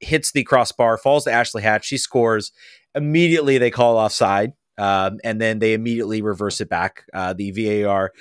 hits 0.00 0.32
the 0.32 0.44
crossbar, 0.44 0.98
falls 0.98 1.24
to 1.24 1.32
Ashley 1.32 1.62
Hatch. 1.62 1.84
She 1.84 1.98
scores. 1.98 2.52
Immediately, 2.94 3.58
they 3.58 3.70
call 3.70 3.96
offside, 3.96 4.52
um, 4.76 5.20
and 5.22 5.40
then 5.40 5.60
they 5.60 5.74
immediately 5.74 6.22
reverse 6.22 6.60
it 6.60 6.68
back. 6.68 7.04
Uh, 7.14 7.32
the 7.32 7.52
VAR. 7.52 8.12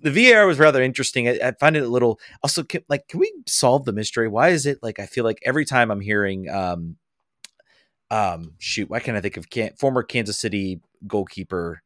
The 0.00 0.10
VAR 0.10 0.46
was 0.46 0.58
rather 0.58 0.82
interesting. 0.82 1.28
I, 1.28 1.38
I 1.44 1.52
find 1.52 1.76
it 1.76 1.82
a 1.82 1.88
little. 1.88 2.20
Also, 2.42 2.62
can, 2.62 2.82
like, 2.88 3.08
can 3.08 3.20
we 3.20 3.32
solve 3.46 3.84
the 3.84 3.92
mystery? 3.92 4.28
Why 4.28 4.50
is 4.50 4.66
it 4.66 4.78
like 4.82 4.98
I 4.98 5.06
feel 5.06 5.24
like 5.24 5.40
every 5.44 5.64
time 5.64 5.90
I'm 5.90 6.00
hearing, 6.00 6.48
um, 6.48 6.96
um, 8.10 8.52
shoot, 8.58 8.90
why 8.90 9.00
can't 9.00 9.16
I 9.16 9.20
think 9.20 9.36
of 9.36 9.50
can, 9.50 9.72
former 9.78 10.02
Kansas 10.02 10.38
City 10.38 10.80
goalkeeper? 11.06 11.82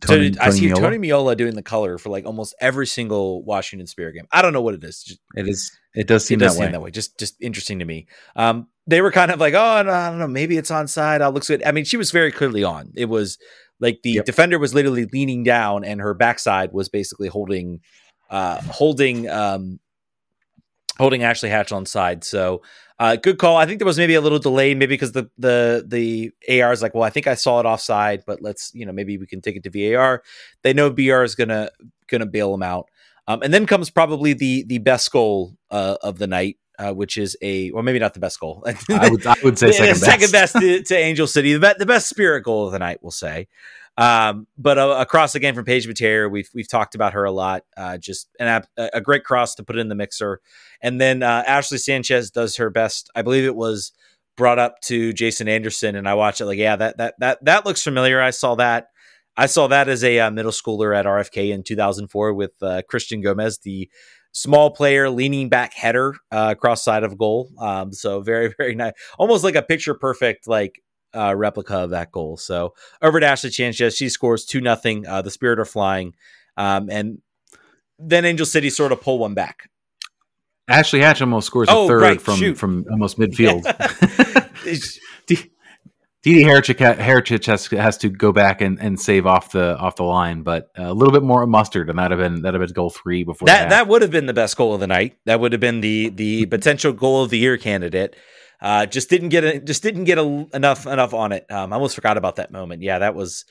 Tony, 0.00 0.30
Tony, 0.30 0.38
I 0.38 0.50
see 0.50 0.68
Meola? 0.68 0.76
Tony 0.76 0.98
Meola 0.98 1.36
doing 1.36 1.54
the 1.54 1.62
color 1.62 1.98
for 1.98 2.08
like 2.08 2.24
almost 2.24 2.54
every 2.60 2.86
single 2.86 3.42
Washington 3.44 3.86
Spirit 3.86 4.14
game. 4.14 4.26
I 4.32 4.42
don't 4.42 4.52
know 4.52 4.62
what 4.62 4.74
it 4.74 4.84
is. 4.84 5.02
Just, 5.02 5.20
it 5.34 5.48
is. 5.48 5.70
It 5.94 6.06
does 6.06 6.24
seem, 6.24 6.36
it 6.36 6.44
does 6.44 6.54
that, 6.54 6.58
seem 6.58 6.66
way. 6.66 6.72
that 6.72 6.82
way. 6.82 6.90
Just 6.90 7.18
just 7.18 7.36
interesting 7.42 7.80
to 7.80 7.84
me. 7.84 8.06
Um, 8.36 8.68
they 8.86 9.00
were 9.00 9.12
kind 9.12 9.30
of 9.30 9.38
like, 9.40 9.54
oh, 9.54 9.60
I 9.60 9.82
don't 9.82 10.18
know, 10.18 10.26
maybe 10.26 10.56
it's 10.56 10.70
on 10.70 10.88
side. 10.88 11.22
I'll 11.22 11.32
look 11.32 11.46
good. 11.46 11.62
I 11.64 11.72
mean, 11.72 11.84
she 11.84 11.96
was 11.96 12.10
very 12.10 12.32
clearly 12.32 12.64
on. 12.64 12.92
It 12.96 13.06
was 13.06 13.38
like 13.78 14.00
the 14.02 14.12
yep. 14.12 14.24
defender 14.24 14.58
was 14.58 14.74
literally 14.74 15.06
leaning 15.12 15.42
down, 15.42 15.84
and 15.84 16.00
her 16.00 16.14
backside 16.14 16.72
was 16.72 16.88
basically 16.88 17.28
holding, 17.28 17.80
uh, 18.30 18.60
holding, 18.62 19.28
um, 19.28 19.80
holding 21.00 21.24
Ashley 21.24 21.48
Hatch 21.48 21.72
on 21.72 21.86
side. 21.86 22.22
So 22.22 22.62
uh, 23.00 23.16
good 23.16 23.38
call. 23.38 23.56
I 23.56 23.64
think 23.64 23.78
there 23.78 23.86
was 23.86 23.96
maybe 23.96 24.14
a 24.14 24.20
little 24.20 24.38
delay, 24.38 24.74
maybe 24.74 24.94
because 24.94 25.12
the 25.12 25.28
the 25.38 25.82
the 25.86 26.60
AR 26.60 26.70
is 26.70 26.82
like, 26.82 26.94
well, 26.94 27.02
I 27.02 27.10
think 27.10 27.26
I 27.26 27.34
saw 27.34 27.58
it 27.58 27.66
offside, 27.66 28.24
but 28.26 28.42
let's 28.42 28.70
you 28.74 28.84
know 28.84 28.92
maybe 28.92 29.16
we 29.16 29.26
can 29.26 29.40
take 29.40 29.56
it 29.56 29.64
to 29.64 29.70
VAR. 29.94 30.22
They 30.62 30.74
know 30.74 30.90
BR 30.90 31.22
is 31.22 31.34
gonna 31.34 31.70
gonna 32.08 32.26
bail 32.26 32.52
them 32.52 32.62
out, 32.62 32.88
um, 33.26 33.42
and 33.42 33.54
then 33.54 33.66
comes 33.66 33.88
probably 33.88 34.34
the 34.34 34.64
the 34.64 34.78
best 34.78 35.10
goal 35.10 35.56
uh, 35.70 35.96
of 36.02 36.18
the 36.18 36.26
night. 36.26 36.58
Uh, 36.80 36.94
which 36.94 37.18
is 37.18 37.36
a, 37.42 37.70
well, 37.72 37.82
maybe 37.82 37.98
not 37.98 38.14
the 38.14 38.20
best 38.20 38.40
goal. 38.40 38.64
I, 38.88 39.10
would, 39.10 39.26
I 39.26 39.36
would 39.44 39.58
say 39.58 39.70
second 39.70 39.90
best, 39.90 40.00
second 40.02 40.32
best 40.32 40.54
to, 40.54 40.82
to, 40.82 40.96
Angel 40.96 41.26
City. 41.26 41.52
The, 41.52 41.60
be- 41.60 41.78
the 41.78 41.84
best 41.84 42.08
spirit 42.08 42.40
goal 42.40 42.64
of 42.64 42.72
the 42.72 42.78
night, 42.78 43.00
we'll 43.02 43.10
say. 43.10 43.48
Um, 43.98 44.46
but 44.56 44.78
uh, 44.78 44.96
across 44.98 45.34
again 45.34 45.54
from 45.54 45.66
Paige 45.66 45.86
Metayer, 45.86 46.30
we've 46.30 46.48
we've 46.54 46.68
talked 46.68 46.94
about 46.94 47.12
her 47.12 47.24
a 47.24 47.30
lot. 47.30 47.64
Uh, 47.76 47.98
just 47.98 48.30
an 48.38 48.64
a, 48.78 48.90
a 48.94 49.00
great 49.02 49.24
cross 49.24 49.54
to 49.56 49.62
put 49.62 49.76
in 49.76 49.88
the 49.88 49.94
mixer. 49.94 50.40
And 50.80 50.98
then 50.98 51.22
uh, 51.22 51.44
Ashley 51.46 51.76
Sanchez 51.76 52.30
does 52.30 52.56
her 52.56 52.70
best. 52.70 53.10
I 53.14 53.20
believe 53.20 53.44
it 53.44 53.56
was 53.56 53.92
brought 54.38 54.58
up 54.58 54.80
to 54.84 55.12
Jason 55.12 55.48
Anderson, 55.48 55.96
and 55.96 56.08
I 56.08 56.14
watched 56.14 56.40
it 56.40 56.46
like, 56.46 56.58
yeah, 56.58 56.76
that 56.76 56.96
that 56.96 57.14
that 57.18 57.44
that 57.44 57.66
looks 57.66 57.82
familiar. 57.82 58.22
I 58.22 58.30
saw 58.30 58.54
that. 58.54 58.88
I 59.36 59.46
saw 59.46 59.66
that 59.68 59.88
as 59.88 60.02
a 60.02 60.18
uh, 60.18 60.30
middle 60.30 60.50
schooler 60.50 60.96
at 60.96 61.06
RFK 61.06 61.52
in 61.52 61.62
2004 61.62 62.32
with 62.32 62.52
uh, 62.62 62.82
Christian 62.88 63.20
Gomez, 63.20 63.58
the 63.58 63.90
small 64.32 64.70
player 64.70 65.10
leaning 65.10 65.48
back 65.48 65.74
header 65.74 66.14
uh, 66.30 66.48
across 66.56 66.84
side 66.84 67.02
of 67.02 67.18
goal. 67.18 67.50
Um, 67.58 67.92
so 67.92 68.20
very 68.20 68.54
very 68.58 68.74
nice, 68.74 68.92
almost 69.18 69.44
like 69.44 69.54
a 69.54 69.62
picture 69.62 69.94
perfect 69.94 70.46
like 70.46 70.82
uh, 71.14 71.34
replica 71.36 71.78
of 71.78 71.90
that 71.90 72.12
goal. 72.12 72.36
So 72.36 72.74
over 73.02 73.20
to 73.20 73.26
Ashley 73.26 73.50
Sanchez, 73.50 73.96
she 73.96 74.08
scores 74.08 74.44
two 74.44 74.60
nothing. 74.60 75.06
Uh, 75.06 75.22
the 75.22 75.30
Spirit 75.30 75.58
are 75.58 75.64
flying, 75.64 76.14
um, 76.56 76.88
and 76.90 77.18
then 77.98 78.24
Angel 78.24 78.46
City 78.46 78.70
sort 78.70 78.92
of 78.92 79.00
pull 79.00 79.18
one 79.18 79.34
back. 79.34 79.68
Ashley 80.68 81.00
Hatch 81.00 81.20
almost 81.20 81.48
scores 81.48 81.68
a 81.68 81.72
oh, 81.72 81.88
third 81.88 82.02
right, 82.02 82.20
from 82.20 82.36
shoot. 82.36 82.56
from 82.56 82.86
almost 82.90 83.18
midfield. 83.18 83.64
Didi 86.22 86.44
Haracic 86.44 87.46
has, 87.46 87.66
has 87.68 87.96
to 87.98 88.10
go 88.10 88.30
back 88.30 88.60
and, 88.60 88.78
and 88.78 89.00
save 89.00 89.26
off 89.26 89.52
the 89.52 89.76
off 89.78 89.96
the 89.96 90.02
line, 90.02 90.42
but 90.42 90.68
a 90.76 90.92
little 90.92 91.12
bit 91.12 91.22
more 91.22 91.46
mustard, 91.46 91.88
and 91.88 91.98
that'd 91.98 92.18
have 92.18 92.20
been 92.20 92.42
that'd 92.42 92.60
have 92.60 92.68
been 92.68 92.74
goal 92.74 92.90
three 92.90 93.24
before 93.24 93.46
that. 93.46 93.70
That 93.70 93.88
would 93.88 94.02
have 94.02 94.10
been 94.10 94.26
the 94.26 94.34
best 94.34 94.56
goal 94.56 94.74
of 94.74 94.80
the 94.80 94.86
night. 94.86 95.16
That 95.24 95.40
would 95.40 95.52
have 95.52 95.60
been 95.60 95.80
the 95.80 96.10
the 96.10 96.44
potential 96.46 96.92
goal 96.92 97.22
of 97.22 97.30
the 97.30 97.38
year 97.38 97.56
candidate. 97.56 98.16
Uh, 98.60 98.84
just 98.84 99.08
didn't 99.08 99.30
get 99.30 99.44
a, 99.44 99.60
just 99.60 99.82
didn't 99.82 100.04
get 100.04 100.18
a, 100.18 100.46
enough 100.52 100.86
enough 100.86 101.14
on 101.14 101.32
it. 101.32 101.50
Um, 101.50 101.72
I 101.72 101.76
almost 101.76 101.94
forgot 101.94 102.18
about 102.18 102.36
that 102.36 102.52
moment. 102.52 102.82
Yeah, 102.82 102.98
that 102.98 103.14
was 103.14 103.46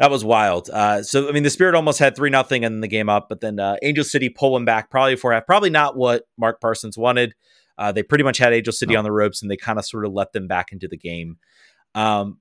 That 0.00 0.10
was 0.10 0.24
wild. 0.24 0.70
Uh, 0.70 1.02
so 1.02 1.28
I 1.28 1.32
mean, 1.32 1.42
the 1.42 1.50
Spirit 1.50 1.74
almost 1.74 1.98
had 1.98 2.16
three 2.16 2.30
nothing 2.30 2.62
in 2.64 2.80
the 2.80 2.88
game 2.88 3.10
up, 3.10 3.28
but 3.28 3.42
then 3.42 3.60
uh, 3.60 3.76
Angel 3.82 4.02
City 4.02 4.30
pull 4.30 4.54
them 4.54 4.64
back 4.64 4.90
probably 4.90 5.16
for 5.16 5.32
half. 5.32 5.46
Probably 5.46 5.68
not 5.68 5.94
what 5.94 6.24
Mark 6.38 6.58
Parsons 6.60 6.96
wanted. 6.96 7.34
Uh, 7.76 7.92
they 7.92 8.02
pretty 8.02 8.24
much 8.24 8.38
had 8.38 8.52
Angel 8.52 8.72
City 8.72 8.96
on 8.96 9.04
the 9.04 9.12
ropes, 9.12 9.40
and 9.42 9.50
they 9.50 9.56
kind 9.56 9.78
of 9.78 9.86
sort 9.86 10.04
of 10.04 10.12
let 10.12 10.32
them 10.32 10.46
back 10.46 10.72
into 10.72 10.88
the 10.88 10.96
game. 10.98 11.36
Um, 11.94 12.38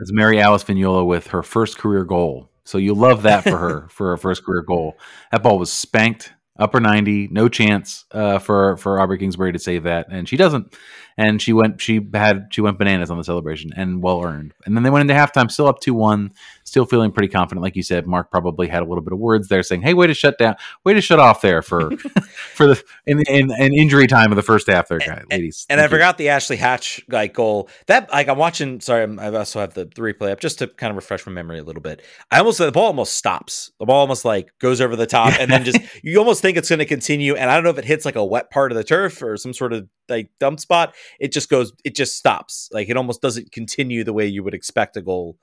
As 0.00 0.12
Mary 0.12 0.40
Alice 0.40 0.64
Vignola 0.64 1.06
with 1.06 1.28
her 1.28 1.42
first 1.42 1.78
career 1.78 2.04
goal, 2.04 2.50
so 2.64 2.78
you 2.78 2.94
love 2.94 3.22
that 3.22 3.44
for 3.44 3.56
her 3.56 3.88
for 3.90 4.10
her 4.10 4.16
first 4.16 4.44
career 4.44 4.62
goal. 4.62 4.96
That 5.32 5.42
ball 5.42 5.58
was 5.58 5.72
spanked 5.72 6.32
upper 6.60 6.78
90 6.78 7.28
no 7.32 7.48
chance 7.48 8.04
uh, 8.12 8.38
for 8.38 8.76
for 8.76 9.00
aubrey 9.00 9.18
kingsbury 9.18 9.52
to 9.52 9.58
save 9.58 9.84
that. 9.84 10.06
And 10.10 10.28
she 10.28 10.36
doesn't. 10.36 10.76
And 11.16 11.40
she 11.40 11.52
went 11.52 11.80
she 11.80 12.06
had 12.14 12.48
she 12.50 12.60
went 12.60 12.78
bananas 12.78 13.10
on 13.10 13.18
the 13.18 13.24
celebration 13.24 13.72
and 13.74 14.02
well 14.02 14.22
earned. 14.22 14.52
And 14.66 14.76
then 14.76 14.84
they 14.84 14.90
went 14.90 15.10
into 15.10 15.20
halftime 15.20 15.50
still 15.50 15.66
up 15.66 15.80
2-1 15.80 16.30
still 16.70 16.84
feeling 16.84 17.10
pretty 17.10 17.28
confident 17.28 17.62
like 17.62 17.74
you 17.74 17.82
said 17.82 18.06
mark 18.06 18.30
probably 18.30 18.68
had 18.68 18.82
a 18.82 18.84
little 18.84 19.02
bit 19.02 19.12
of 19.12 19.18
words 19.18 19.48
there 19.48 19.62
saying 19.62 19.82
hey 19.82 19.94
way 19.94 20.06
to 20.06 20.14
shut 20.14 20.38
down 20.38 20.54
way 20.84 20.92
to 20.92 21.00
shut 21.00 21.18
off 21.18 21.40
there 21.40 21.62
for 21.62 21.90
for 22.54 22.66
the 22.66 22.82
in, 23.06 23.20
in, 23.28 23.50
in 23.58 23.72
injury 23.72 24.06
time 24.06 24.30
of 24.30 24.36
the 24.36 24.42
first 24.42 24.66
half 24.66 24.88
there 24.88 24.98
guys, 24.98 25.24
ladies 25.30 25.66
and, 25.70 25.80
and 25.80 25.84
i 25.84 25.88
forgot 25.88 26.18
the 26.18 26.28
ashley 26.28 26.56
hatch 26.56 27.00
like 27.08 27.32
goal 27.32 27.68
that 27.86 28.10
like 28.10 28.28
i'm 28.28 28.38
watching 28.38 28.80
sorry 28.80 29.02
I'm, 29.02 29.18
i 29.18 29.28
also 29.34 29.60
have 29.60 29.74
the, 29.74 29.86
the 29.86 30.02
replay 30.02 30.30
up 30.30 30.40
just 30.40 30.58
to 30.58 30.66
kind 30.66 30.90
of 30.90 30.96
refresh 30.96 31.26
my 31.26 31.32
memory 31.32 31.58
a 31.58 31.64
little 31.64 31.82
bit 31.82 32.02
i 32.30 32.38
almost 32.38 32.58
the 32.58 32.70
ball 32.70 32.86
almost 32.86 33.14
stops 33.14 33.72
the 33.78 33.86
ball 33.86 34.00
almost 34.00 34.24
like 34.24 34.52
goes 34.58 34.80
over 34.80 34.94
the 34.94 35.06
top 35.06 35.32
and 35.40 35.50
then 35.50 35.64
just 35.64 35.80
you 36.02 36.18
almost 36.18 36.42
think 36.42 36.50
think 36.50 36.58
it's 36.58 36.68
going 36.68 36.80
to 36.80 36.84
continue. 36.84 37.36
And 37.36 37.48
I 37.48 37.54
don't 37.54 37.64
know 37.64 37.70
if 37.70 37.78
it 37.78 37.84
hits 37.84 38.04
like 38.04 38.16
a 38.16 38.24
wet 38.24 38.50
part 38.50 38.72
of 38.72 38.76
the 38.76 38.84
turf 38.84 39.22
or 39.22 39.36
some 39.36 39.52
sort 39.52 39.72
of 39.72 39.88
like 40.08 40.30
dump 40.40 40.58
spot. 40.58 40.94
It 41.20 41.32
just 41.32 41.48
goes, 41.48 41.72
it 41.84 41.94
just 41.94 42.16
stops. 42.16 42.68
Like 42.72 42.88
it 42.88 42.96
almost 42.96 43.22
doesn't 43.22 43.52
continue 43.52 44.02
the 44.02 44.12
way 44.12 44.26
you 44.26 44.42
would 44.42 44.54
expect 44.54 44.96
a 44.96 45.02
goal, 45.02 45.36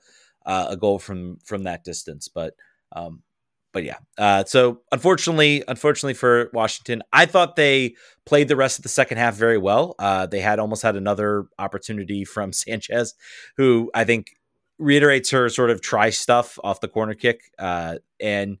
uh, 0.48 0.66
a 0.70 0.76
goal 0.76 0.98
from 0.98 1.38
from 1.44 1.64
that 1.64 1.84
distance. 1.84 2.26
But 2.26 2.54
um, 2.90 3.22
but 3.72 3.84
yeah. 3.84 3.98
Uh, 4.16 4.44
so 4.44 4.80
unfortunately, 4.90 5.62
unfortunately 5.68 6.14
for 6.14 6.50
Washington, 6.52 7.02
I 7.12 7.26
thought 7.26 7.54
they 7.54 7.94
played 8.24 8.48
the 8.48 8.56
rest 8.56 8.78
of 8.78 8.82
the 8.82 8.88
second 8.88 9.18
half 9.18 9.36
very 9.36 9.58
well. 9.58 9.94
Uh, 9.98 10.26
they 10.26 10.40
had 10.40 10.58
almost 10.58 10.82
had 10.82 10.96
another 10.96 11.46
opportunity 11.58 12.24
from 12.24 12.52
Sanchez, 12.52 13.14
who 13.56 13.90
I 13.94 14.04
think 14.04 14.32
reiterates 14.78 15.30
her 15.30 15.48
sort 15.48 15.70
of 15.70 15.80
try 15.82 16.10
stuff 16.10 16.58
off 16.64 16.80
the 16.80 16.88
corner 16.88 17.14
kick. 17.14 17.42
Uh, 17.58 17.96
and 18.18 18.58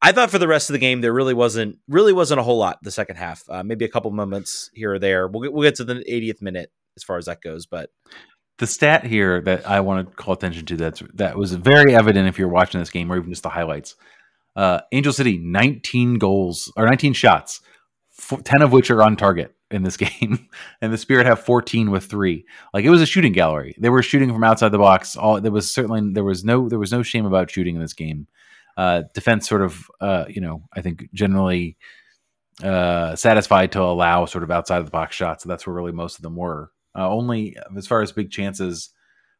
I 0.00 0.12
thought 0.12 0.30
for 0.30 0.38
the 0.38 0.48
rest 0.48 0.70
of 0.70 0.72
the 0.72 0.78
game 0.78 1.00
there 1.00 1.12
really 1.12 1.34
wasn't 1.34 1.78
really 1.88 2.12
wasn't 2.12 2.40
a 2.40 2.42
whole 2.42 2.58
lot 2.58 2.78
the 2.82 2.90
second 2.90 3.16
half. 3.16 3.42
Uh, 3.48 3.62
maybe 3.62 3.84
a 3.84 3.90
couple 3.90 4.10
moments 4.10 4.70
here 4.72 4.94
or 4.94 4.98
there. 4.98 5.28
We'll 5.28 5.42
get, 5.42 5.52
we'll 5.52 5.68
get 5.68 5.74
to 5.76 5.84
the 5.84 5.96
80th 5.96 6.40
minute 6.40 6.72
as 6.96 7.02
far 7.02 7.18
as 7.18 7.26
that 7.26 7.42
goes, 7.42 7.66
but 7.66 7.90
the 8.58 8.66
stat 8.66 9.04
here 9.04 9.40
that 9.42 9.68
I 9.68 9.80
want 9.80 10.08
to 10.08 10.16
call 10.16 10.34
attention 10.34 10.64
to 10.66 10.76
that's 10.76 11.02
that 11.14 11.36
was 11.36 11.52
very 11.52 11.94
evident 11.94 12.28
if 12.28 12.38
you're 12.38 12.48
watching 12.48 12.80
this 12.80 12.90
game 12.90 13.12
or 13.12 13.16
even 13.16 13.30
just 13.30 13.42
the 13.42 13.48
highlights. 13.50 13.94
Uh, 14.54 14.80
Angel 14.92 15.12
City 15.12 15.38
19 15.38 16.18
goals 16.18 16.72
or 16.76 16.86
19 16.86 17.12
shots, 17.12 17.60
10 18.44 18.62
of 18.62 18.72
which 18.72 18.90
are 18.90 19.02
on 19.02 19.16
target 19.16 19.54
in 19.70 19.82
this 19.82 19.96
game, 19.98 20.48
and 20.80 20.92
the 20.92 20.98
Spirit 20.98 21.26
have 21.26 21.40
14 21.40 21.90
with 21.90 22.06
three. 22.06 22.46
Like 22.72 22.84
it 22.84 22.90
was 22.90 23.02
a 23.02 23.06
shooting 23.06 23.32
gallery. 23.32 23.74
They 23.78 23.90
were 23.90 24.02
shooting 24.02 24.32
from 24.32 24.44
outside 24.44 24.70
the 24.70 24.78
box. 24.78 25.16
All 25.16 25.40
there 25.40 25.52
was 25.52 25.72
certainly 25.72 26.12
there 26.12 26.24
was 26.24 26.44
no 26.44 26.68
there 26.68 26.78
was 26.78 26.92
no 26.92 27.02
shame 27.02 27.26
about 27.26 27.50
shooting 27.50 27.74
in 27.74 27.82
this 27.82 27.92
game 27.92 28.26
uh, 28.76 29.02
defense 29.14 29.48
sort 29.48 29.62
of 29.62 29.90
uh, 30.00 30.24
you 30.28 30.40
know 30.40 30.62
I 30.72 30.82
think 30.82 31.08
generally 31.12 31.76
uh, 32.62 33.16
satisfied 33.16 33.72
to 33.72 33.82
allow 33.82 34.26
sort 34.26 34.44
of 34.44 34.50
outside 34.50 34.78
of 34.78 34.86
the 34.86 34.90
box 34.90 35.16
shots. 35.16 35.42
So 35.42 35.48
that's 35.48 35.66
where 35.66 35.74
really 35.74 35.92
most 35.92 36.16
of 36.16 36.22
them 36.22 36.36
were. 36.36 36.70
Uh, 36.96 37.08
only 37.10 37.56
as 37.76 37.86
far 37.86 38.02
as 38.02 38.12
big 38.12 38.30
chances, 38.30 38.90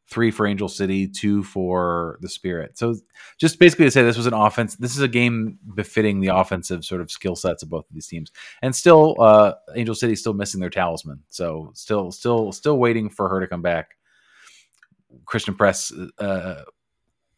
three 0.08 0.30
for 0.30 0.46
Angel 0.46 0.68
City, 0.68 1.08
two 1.08 1.42
for 1.42 2.18
the 2.20 2.28
Spirit. 2.28 2.78
So 2.78 2.96
just 3.38 3.58
basically 3.58 3.86
to 3.86 3.90
say 3.90 4.02
this 4.02 4.16
was 4.16 4.26
an 4.26 4.34
offense. 4.34 4.76
This 4.76 4.94
is 4.94 5.02
a 5.02 5.08
game 5.08 5.58
befitting 5.74 6.20
the 6.20 6.28
offensive 6.28 6.84
sort 6.84 7.00
of 7.00 7.10
skill 7.10 7.34
sets 7.34 7.62
of 7.62 7.70
both 7.70 7.88
of 7.88 7.94
these 7.94 8.06
teams. 8.06 8.30
And 8.62 8.74
still, 8.74 9.16
uh, 9.18 9.54
Angel 9.74 9.94
City 9.94 10.14
still 10.14 10.34
missing 10.34 10.60
their 10.60 10.70
talisman. 10.70 11.22
So 11.28 11.70
still, 11.74 12.12
still, 12.12 12.52
still 12.52 12.78
waiting 12.78 13.10
for 13.10 13.28
her 13.28 13.40
to 13.40 13.48
come 13.48 13.62
back. 13.62 13.96
Christen 15.24 15.54
Press 15.54 15.92
uh, 16.18 16.62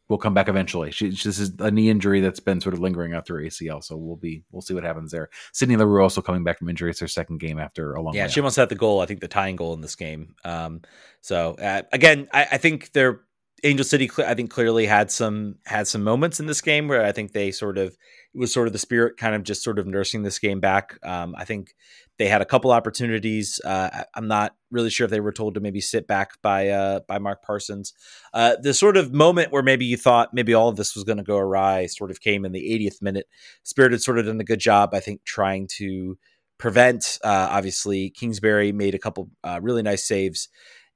will 0.08 0.18
come 0.18 0.34
back 0.34 0.48
eventually. 0.48 0.90
She, 0.90 1.10
this 1.10 1.38
is 1.38 1.52
a 1.58 1.70
knee 1.70 1.90
injury 1.90 2.20
that's 2.20 2.40
been 2.40 2.60
sort 2.60 2.74
of 2.74 2.80
lingering 2.80 3.12
after 3.12 3.34
ACL, 3.34 3.82
so 3.82 3.96
we'll 3.96 4.16
be 4.16 4.42
we'll 4.50 4.62
see 4.62 4.74
what 4.74 4.84
happens 4.84 5.12
there. 5.12 5.28
Sydney 5.52 5.76
Leroux 5.76 6.02
also 6.02 6.22
coming 6.22 6.44
back 6.44 6.58
from 6.58 6.68
injury. 6.68 6.90
It's 6.90 7.00
her 7.00 7.08
second 7.08 7.38
game 7.38 7.58
after 7.58 7.94
a 7.94 8.02
long. 8.02 8.14
Yeah, 8.14 8.28
she 8.28 8.40
almost 8.40 8.56
had 8.56 8.68
the 8.68 8.74
goal. 8.74 9.00
I 9.00 9.06
think 9.06 9.20
the 9.20 9.28
tying 9.28 9.56
goal 9.56 9.74
in 9.74 9.80
this 9.80 9.96
game. 9.96 10.34
Um, 10.44 10.82
so 11.20 11.54
uh, 11.54 11.82
again, 11.92 12.28
I, 12.32 12.46
I 12.52 12.58
think 12.58 12.92
they're 12.92 13.20
Angel 13.64 13.84
City. 13.84 14.10
I 14.18 14.34
think 14.34 14.50
clearly 14.50 14.86
had 14.86 15.10
some 15.10 15.56
had 15.66 15.88
some 15.88 16.02
moments 16.02 16.40
in 16.40 16.46
this 16.46 16.60
game 16.60 16.88
where 16.88 17.04
I 17.04 17.12
think 17.12 17.32
they 17.32 17.50
sort 17.50 17.78
of 17.78 17.88
it 17.88 18.38
was 18.38 18.52
sort 18.52 18.66
of 18.66 18.72
the 18.72 18.78
spirit 18.78 19.16
kind 19.16 19.34
of 19.34 19.42
just 19.42 19.62
sort 19.62 19.78
of 19.78 19.86
nursing 19.86 20.22
this 20.22 20.38
game 20.38 20.60
back. 20.60 20.98
Um, 21.02 21.34
I 21.36 21.44
think 21.44 21.74
they 22.18 22.26
had 22.26 22.42
a 22.42 22.44
couple 22.44 22.70
opportunities. 22.70 23.60
Uh, 23.64 24.04
I'm 24.14 24.28
not 24.28 24.54
really 24.70 24.90
sure 24.90 25.04
if 25.06 25.10
they 25.10 25.20
were 25.20 25.32
told 25.32 25.54
to 25.54 25.60
maybe 25.60 25.80
sit 25.80 26.06
back 26.06 26.40
by 26.42 26.68
uh, 26.68 27.00
by 27.08 27.18
Mark 27.18 27.42
Parsons. 27.42 27.94
Uh, 28.34 28.56
the 28.60 28.74
sort 28.74 28.96
of 28.96 29.12
moment 29.12 29.52
where 29.52 29.62
maybe 29.62 29.86
you 29.86 29.96
thought 29.96 30.34
maybe 30.34 30.54
all 30.54 30.68
of 30.68 30.76
this 30.76 30.94
was 30.94 31.04
going 31.04 31.18
to 31.18 31.24
go 31.24 31.38
awry 31.38 31.86
sort 31.86 32.10
of 32.10 32.20
came 32.20 32.44
in 32.44 32.52
the 32.52 32.60
80th 32.60 33.00
minute. 33.00 33.26
Spirit 33.62 33.92
had 33.92 34.02
sort 34.02 34.18
of 34.18 34.26
done 34.26 34.40
a 34.40 34.44
good 34.44 34.60
job, 34.60 34.90
I 34.92 35.00
think, 35.00 35.24
trying 35.24 35.68
to 35.78 36.18
prevent. 36.58 37.18
Uh, 37.24 37.48
obviously, 37.50 38.10
Kingsbury 38.10 38.72
made 38.72 38.94
a 38.94 38.98
couple 38.98 39.30
uh, 39.44 39.60
really 39.62 39.82
nice 39.82 40.04
saves 40.04 40.48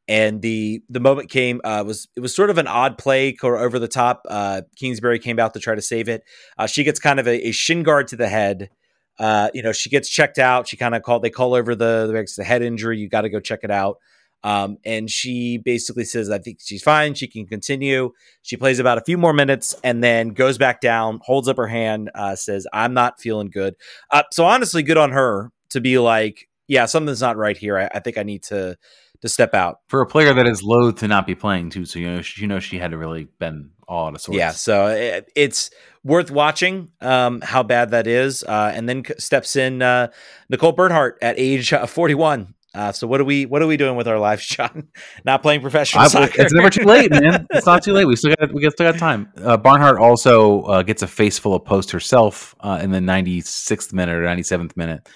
and 0.08 0.42
the 0.42 0.82
the 0.88 1.00
moment 1.00 1.30
came 1.30 1.60
uh, 1.64 1.84
was 1.86 2.08
it 2.16 2.20
was 2.20 2.34
sort 2.34 2.50
of 2.50 2.58
an 2.58 2.66
odd 2.66 2.98
play 2.98 3.36
or 3.42 3.58
over 3.58 3.78
the 3.78 3.88
top. 3.88 4.22
Uh, 4.28 4.62
Kingsbury 4.76 5.18
came 5.18 5.38
out 5.38 5.54
to 5.54 5.60
try 5.60 5.74
to 5.74 5.82
save 5.82 6.08
it. 6.08 6.24
Uh, 6.58 6.66
she 6.66 6.84
gets 6.84 6.98
kind 6.98 7.20
of 7.20 7.28
a, 7.28 7.48
a, 7.48 7.52
shin 7.52 7.82
guard 7.82 8.08
to 8.08 8.16
the 8.16 8.28
head. 8.28 8.70
Uh, 9.18 9.50
you 9.54 9.62
know, 9.62 9.72
she 9.72 9.90
gets 9.90 10.08
checked 10.08 10.38
out. 10.38 10.68
She 10.68 10.76
kind 10.76 10.94
of 10.94 11.02
called. 11.02 11.22
They 11.22 11.30
call 11.30 11.54
over 11.54 11.74
the 11.74 12.26
the, 12.36 12.44
head 12.44 12.62
injury. 12.62 12.98
You 12.98 13.08
got 13.08 13.22
to 13.22 13.28
go 13.28 13.40
check 13.40 13.60
it 13.62 13.70
out. 13.70 13.98
Um, 14.44 14.78
and 14.84 15.08
she 15.08 15.58
basically 15.58 16.04
says, 16.04 16.30
"I 16.30 16.38
think 16.38 16.58
she's 16.60 16.82
fine. 16.82 17.14
She 17.14 17.28
can 17.28 17.46
continue." 17.46 18.12
She 18.42 18.56
plays 18.56 18.78
about 18.78 18.98
a 18.98 19.02
few 19.02 19.16
more 19.16 19.32
minutes 19.32 19.76
and 19.84 20.02
then 20.02 20.30
goes 20.30 20.58
back 20.58 20.80
down, 20.80 21.20
holds 21.22 21.46
up 21.46 21.56
her 21.58 21.68
hand, 21.68 22.10
uh, 22.14 22.34
says, 22.34 22.66
"I'm 22.72 22.94
not 22.94 23.20
feeling 23.20 23.50
good." 23.50 23.76
Uh, 24.10 24.24
so 24.32 24.44
honestly, 24.44 24.82
good 24.82 24.98
on 24.98 25.12
her 25.12 25.52
to 25.70 25.80
be 25.80 25.98
like, 25.98 26.48
"Yeah, 26.66 26.86
something's 26.86 27.20
not 27.20 27.36
right 27.36 27.56
here. 27.56 27.78
I, 27.78 27.90
I 27.94 28.00
think 28.00 28.18
I 28.18 28.22
need 28.24 28.42
to." 28.44 28.76
To 29.22 29.28
step 29.28 29.54
out 29.54 29.78
for 29.86 30.00
a 30.00 30.06
player 30.06 30.34
that 30.34 30.48
is 30.48 30.64
loath 30.64 30.96
to 30.96 31.08
not 31.08 31.28
be 31.28 31.36
playing 31.36 31.70
too. 31.70 31.84
So 31.84 32.00
you 32.00 32.10
know, 32.10 32.22
she, 32.22 32.42
you 32.42 32.48
know, 32.48 32.58
she 32.58 32.78
had 32.78 32.90
to 32.90 32.96
really 32.96 33.28
been 33.38 33.70
all 33.86 34.08
out 34.08 34.14
of 34.14 34.20
sorts. 34.20 34.36
Yeah, 34.36 34.50
so 34.50 34.88
it, 34.88 35.30
it's 35.36 35.70
worth 36.02 36.30
watching 36.30 36.88
um, 37.00 37.40
how 37.40 37.62
bad 37.62 37.90
that 37.90 38.06
is. 38.06 38.42
Uh, 38.42 38.72
and 38.74 38.88
then 38.88 39.04
steps 39.18 39.56
in 39.56 39.82
uh, 39.82 40.08
Nicole 40.48 40.72
Barnhart 40.72 41.18
at 41.22 41.38
age 41.38 41.72
uh, 41.72 41.86
41. 41.86 42.54
Uh, 42.74 42.90
so 42.90 43.06
what 43.06 43.20
are 43.20 43.24
we 43.24 43.44
what 43.44 43.60
are 43.60 43.66
we 43.66 43.76
doing 43.76 43.96
with 43.96 44.08
our 44.08 44.18
lives, 44.18 44.46
Jon? 44.46 44.88
Not 45.26 45.42
playing 45.42 45.60
professional 45.60 46.08
soccer. 46.08 46.40
It's 46.40 46.54
never 46.54 46.70
too 46.70 46.84
late, 46.84 47.10
man. 47.10 47.46
It's 47.50 47.66
not 47.66 47.82
too 47.82 47.92
late. 47.92 48.06
We 48.06 48.16
still 48.16 48.34
got 48.38 48.50
we 48.52 48.68
still 48.70 48.90
got 48.90 48.98
time. 48.98 49.30
Uh, 49.36 49.58
Barnhart 49.58 49.98
also 49.98 50.62
uh, 50.62 50.82
gets 50.82 51.02
a 51.02 51.06
face 51.06 51.38
full 51.38 51.54
of 51.54 51.66
post 51.66 51.90
herself 51.90 52.54
uh, 52.60 52.80
in 52.82 52.90
the 52.90 52.98
96th 52.98 53.92
minute 53.92 54.16
or 54.16 54.22
97th 54.22 54.74
minute. 54.74 55.06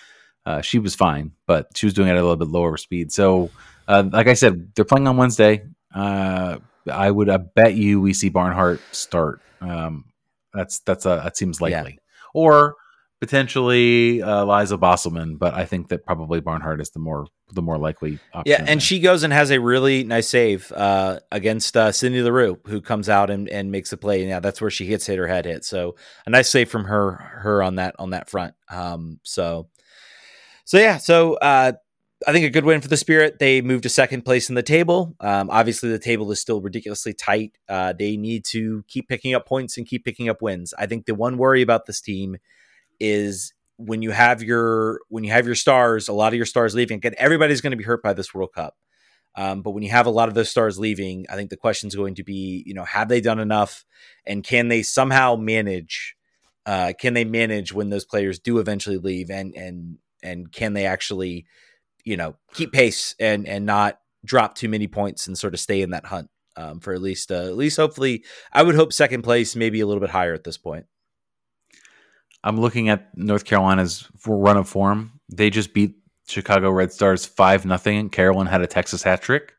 Uh, 0.44 0.60
she 0.60 0.78
was 0.78 0.94
fine, 0.94 1.32
but 1.46 1.68
she 1.75 1.86
was 1.86 1.94
doing 1.94 2.08
it 2.08 2.12
at 2.12 2.18
a 2.18 2.20
little 2.20 2.36
bit 2.36 2.48
lower 2.48 2.76
speed. 2.76 3.10
So 3.10 3.50
uh, 3.88 4.05
like 4.11 4.26
I 4.26 4.35
said, 4.35 4.75
they're 4.75 4.85
playing 4.85 5.09
on 5.09 5.16
Wednesday. 5.16 5.64
Uh, 5.95 6.59
I 6.90 7.11
would 7.11 7.28
I 7.28 7.38
bet 7.38 7.75
you 7.75 8.00
we 8.00 8.12
see 8.12 8.28
Barnhart 8.28 8.81
start. 8.93 9.40
Um, 9.61 10.07
that's 10.52 10.81
that's 10.81 11.07
a 11.07 11.21
that 11.25 11.37
seems 11.37 11.61
likely, 11.61 11.93
yeah. 11.93 12.26
or 12.35 12.76
potentially 13.21 14.23
uh, 14.23 14.45
Lyza 14.45 14.78
Bosselmann, 14.78 15.38
but 15.38 15.55
I 15.55 15.64
think 15.64 15.88
that 15.88 16.05
probably 16.05 16.40
Barnhart 16.40 16.81
is 16.81 16.90
the 16.90 16.99
more 16.99 17.26
the 17.52 17.62
more 17.62 17.78
likely 17.78 18.19
option. 18.33 18.50
Yeah, 18.50 18.59
and 18.59 18.69
there. 18.69 18.81
she 18.81 19.00
goes 19.00 19.23
and 19.23 19.33
has 19.33 19.50
a 19.50 19.61
really 19.61 20.05
nice 20.05 20.28
save 20.28 20.71
uh, 20.73 21.21
against 21.33 21.76
uh, 21.76 21.93
Sydney 21.93 22.23
Leroux, 22.23 22.59
who 22.66 22.81
comes 22.81 23.09
out 23.09 23.31
and, 23.31 23.49
and 23.49 23.71
makes 23.71 23.93
a 23.93 23.97
play. 23.97 24.26
Yeah, 24.26 24.40
that's 24.40 24.61
where 24.61 24.71
she 24.71 24.87
hits 24.87 25.07
hit 25.07 25.19
her 25.19 25.26
head 25.26 25.47
hit. 25.47 25.64
So 25.64 25.97
a 26.26 26.31
nice 26.31 26.50
save 26.50 26.69
from 26.71 26.85
her 26.85 27.12
her 27.12 27.62
on 27.62 27.76
that 27.76 27.97
on 27.99 28.11
that 28.11 28.28
front. 28.28 28.55
Um, 28.71 29.21
so 29.23 29.69
so 30.64 30.78
yeah, 30.78 30.99
so 30.99 31.35
uh, 31.35 31.73
I 32.26 32.32
think 32.32 32.46
a 32.46 32.50
good 32.50 32.64
win 32.64 32.80
for 32.80 32.88
the 32.88 32.96
Spirit. 32.96 33.38
They 33.38 33.61
moved 33.61 33.82
to 33.82 33.88
second 33.88 34.23
place 34.23 34.49
in 34.49 34.54
the 34.54 34.62
table. 34.62 35.14
Um, 35.20 35.50
obviously, 35.50 35.90
the 35.90 35.99
table 35.99 36.30
is 36.30 36.40
still 36.40 36.62
ridiculously 36.62 37.12
tight. 37.12 37.58
Uh, 37.68 37.92
they 37.92 38.16
need 38.16 38.44
to 38.46 38.85
keep 38.88 39.08
picking 39.08 39.35
up 39.35 39.46
points 39.46 39.76
and 39.76 39.87
keep 39.87 40.04
picking 40.04 40.28
up 40.28 40.40
wins. 40.40 40.73
I 40.78 40.87
think 40.87 41.04
the 41.04 41.14
one 41.14 41.37
worry 41.37 41.61
about 41.61 41.85
this 41.85 42.00
team 42.00 42.38
is 42.99 43.52
when 43.76 44.00
you 44.00 44.12
have 44.12 44.42
your 44.42 45.00
when 45.08 45.25
you 45.25 45.32
have 45.32 45.44
your 45.44 45.54
stars, 45.54 46.08
a 46.08 46.14
lot 46.14 46.32
of 46.32 46.37
your 46.37 46.46
stars 46.46 46.75
leaving. 46.75 46.96
Again, 46.96 47.14
everybody's 47.18 47.61
going 47.61 47.73
to 47.73 47.76
be 47.76 47.85
hurt 47.85 48.02
by 48.02 48.14
this 48.14 48.32
World 48.32 48.52
Cup. 48.54 48.76
Um, 49.35 49.61
but 49.61 49.73
when 49.73 49.82
you 49.82 49.90
have 49.90 50.06
a 50.06 50.11
lot 50.11 50.28
of 50.28 50.35
those 50.35 50.49
stars 50.49 50.78
leaving, 50.78 51.26
I 51.28 51.37
think 51.37 51.50
the 51.50 51.58
question 51.58 51.88
is 51.88 51.94
going 51.94 52.14
to 52.14 52.25
be, 52.25 52.64
you 52.66 52.73
know, 52.73 52.85
have 52.85 53.08
they 53.08 53.20
done 53.20 53.38
enough, 53.38 53.85
and 54.25 54.42
can 54.42 54.68
they 54.68 54.82
somehow 54.82 55.37
manage? 55.37 56.16
Uh, 56.64 56.94
can 56.99 57.12
they 57.12 57.25
manage 57.25 57.75
when 57.75 57.90
those 57.90 58.06
players 58.06 58.38
do 58.38 58.58
eventually 58.58 58.96
leave, 58.96 59.28
and 59.30 59.54
and 59.54 59.99
and 60.23 60.50
can 60.50 60.73
they 60.73 60.87
actually 60.87 61.44
you 62.06 62.16
know 62.16 62.34
keep 62.54 62.72
pace 62.72 63.14
and 63.20 63.46
and 63.46 63.66
not 63.66 63.98
drop 64.25 64.54
too 64.54 64.68
many 64.68 64.86
points 64.86 65.26
and 65.26 65.36
sort 65.36 65.52
of 65.52 65.60
stay 65.60 65.82
in 65.82 65.90
that 65.90 66.06
hunt. 66.06 66.30
um, 66.56 66.80
for 66.80 66.94
at 66.94 67.02
least 67.02 67.30
uh, 67.30 67.44
at 67.44 67.56
least 67.56 67.76
hopefully 67.76 68.25
I 68.52 68.62
would 68.62 68.75
hope 68.75 68.92
second 68.92 69.22
place, 69.22 69.54
maybe 69.54 69.80
a 69.80 69.86
little 69.86 70.00
bit 70.00 70.10
higher 70.10 70.32
at 70.32 70.44
this 70.44 70.56
point. 70.56 70.86
I'm 72.42 72.58
looking 72.58 72.88
at 72.88 73.16
North 73.16 73.44
Carolina's 73.44 74.08
run 74.26 74.56
of 74.56 74.68
form. 74.68 75.20
They 75.28 75.50
just 75.50 75.75
beat 75.75 75.96
Chicago 76.28 76.70
Red 76.70 76.92
Stars 76.92 77.26
five 77.26 77.66
nothing. 77.66 77.98
And 77.98 78.12
Kerolin 78.12 78.48
had 78.48 78.62
a 78.62 78.66
Texas 78.66 79.02
hat 79.02 79.20
trick. 79.20 79.52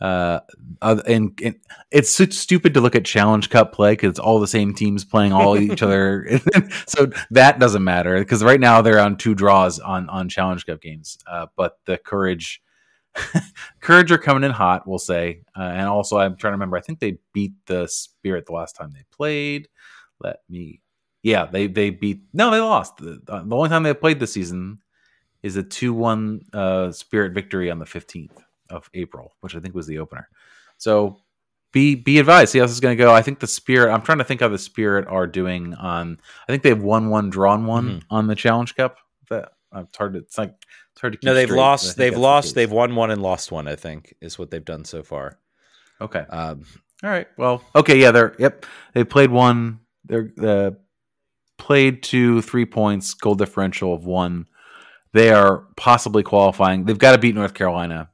Uh, 0.00 0.40
and, 0.80 1.38
and, 1.42 1.56
it's 1.90 2.10
stupid 2.10 2.72
to 2.72 2.80
look 2.80 2.94
at 2.94 3.04
Challenge 3.04 3.50
Cup 3.50 3.72
play 3.72 3.92
because 3.92 4.10
it's 4.10 4.18
all 4.18 4.40
the 4.40 4.46
same 4.46 4.72
teams 4.72 5.04
playing 5.04 5.32
all 5.32 5.58
each 5.58 5.82
other. 5.82 6.40
so 6.86 7.10
that 7.30 7.58
doesn't 7.58 7.84
matter 7.84 8.18
because 8.18 8.42
right 8.42 8.60
now 8.60 8.80
they're 8.80 9.00
on 9.00 9.16
two 9.16 9.34
draws 9.34 9.78
on 9.78 10.08
on 10.08 10.28
Challenge 10.28 10.64
Cup 10.64 10.80
games. 10.80 11.18
Uh, 11.26 11.46
but 11.56 11.78
the 11.84 11.98
Courage, 11.98 12.62
Courage 13.80 14.10
are 14.10 14.18
coming 14.18 14.44
in 14.44 14.52
hot, 14.52 14.86
we'll 14.86 14.98
say. 14.98 15.42
Uh, 15.56 15.62
and 15.62 15.86
also, 15.86 16.16
I'm 16.16 16.36
trying 16.36 16.52
to 16.52 16.54
remember. 16.54 16.78
I 16.78 16.80
think 16.80 17.00
they 17.00 17.18
beat 17.34 17.52
the 17.66 17.86
Spirit 17.86 18.46
the 18.46 18.52
last 18.52 18.76
time 18.76 18.92
they 18.92 19.04
played. 19.10 19.68
Let 20.20 20.38
me. 20.48 20.80
Yeah, 21.22 21.44
they 21.44 21.66
they 21.66 21.90
beat. 21.90 22.22
No, 22.32 22.50
they 22.50 22.60
lost. 22.60 22.96
The, 22.96 23.20
the 23.26 23.54
only 23.54 23.68
time 23.68 23.82
they 23.82 23.92
played 23.92 24.20
this 24.20 24.32
season 24.32 24.78
is 25.42 25.56
a 25.56 25.62
two 25.62 25.92
one 25.92 26.42
uh, 26.54 26.92
Spirit 26.92 27.34
victory 27.34 27.70
on 27.70 27.78
the 27.78 27.84
15th 27.84 28.30
of 28.70 28.88
April, 28.94 29.32
which 29.40 29.54
I 29.54 29.60
think 29.60 29.74
was 29.74 29.86
the 29.86 29.98
opener. 29.98 30.28
So 30.78 31.20
be 31.72 31.94
be 31.94 32.18
advised. 32.18 32.52
See 32.52 32.58
how 32.58 32.64
this 32.64 32.72
is 32.72 32.80
going 32.80 32.96
to 32.96 33.02
go. 33.02 33.12
I 33.12 33.22
think 33.22 33.40
the 33.40 33.46
Spirit. 33.46 33.92
I'm 33.92 34.02
trying 34.02 34.18
to 34.18 34.24
think 34.24 34.40
how 34.40 34.48
the 34.48 34.58
Spirit 34.58 35.06
are 35.06 35.26
doing 35.26 35.74
on. 35.74 36.18
I 36.48 36.52
think 36.52 36.62
they've 36.62 36.80
won 36.80 37.10
one, 37.10 37.30
drawn 37.30 37.66
one 37.66 37.88
mm-hmm. 37.88 37.98
on 38.10 38.26
the 38.26 38.34
Challenge 38.34 38.74
Cup. 38.74 38.98
That 39.28 39.52
it's 39.76 39.96
hard 39.96 40.14
to. 40.14 40.20
It's 40.20 40.38
like 40.38 40.54
it's 40.92 41.00
hard 41.00 41.20
to. 41.20 41.26
no, 41.26 41.34
they've 41.34 41.48
straight, 41.48 41.58
lost. 41.58 41.96
They've 41.96 42.16
lost. 42.16 42.48
The 42.48 42.54
they've 42.56 42.72
won 42.72 42.96
one 42.96 43.10
and 43.10 43.22
lost 43.22 43.52
one. 43.52 43.68
I 43.68 43.76
think 43.76 44.14
is 44.20 44.38
what 44.38 44.50
they've 44.50 44.64
done 44.64 44.84
so 44.84 45.02
far. 45.02 45.38
Okay. 46.00 46.20
Um, 46.28 46.64
All 47.04 47.10
right. 47.10 47.28
Well. 47.36 47.62
Okay. 47.74 48.00
Yeah. 48.00 48.10
They're. 48.10 48.34
Yep. 48.38 48.66
They 48.94 49.04
played 49.04 49.30
one. 49.30 49.80
They're 50.04 50.32
uh, 50.42 50.70
played 51.56 52.02
two, 52.02 52.42
three 52.42 52.66
points, 52.66 53.14
goal 53.14 53.36
differential 53.36 53.94
of 53.94 54.06
one. 54.06 54.46
They 55.12 55.30
are 55.30 55.66
possibly 55.76 56.22
qualifying. 56.22 56.84
They've 56.84 56.98
got 56.98 57.12
to 57.12 57.18
beat 57.18 57.34
North 57.34 57.54
Carolina 57.54 58.09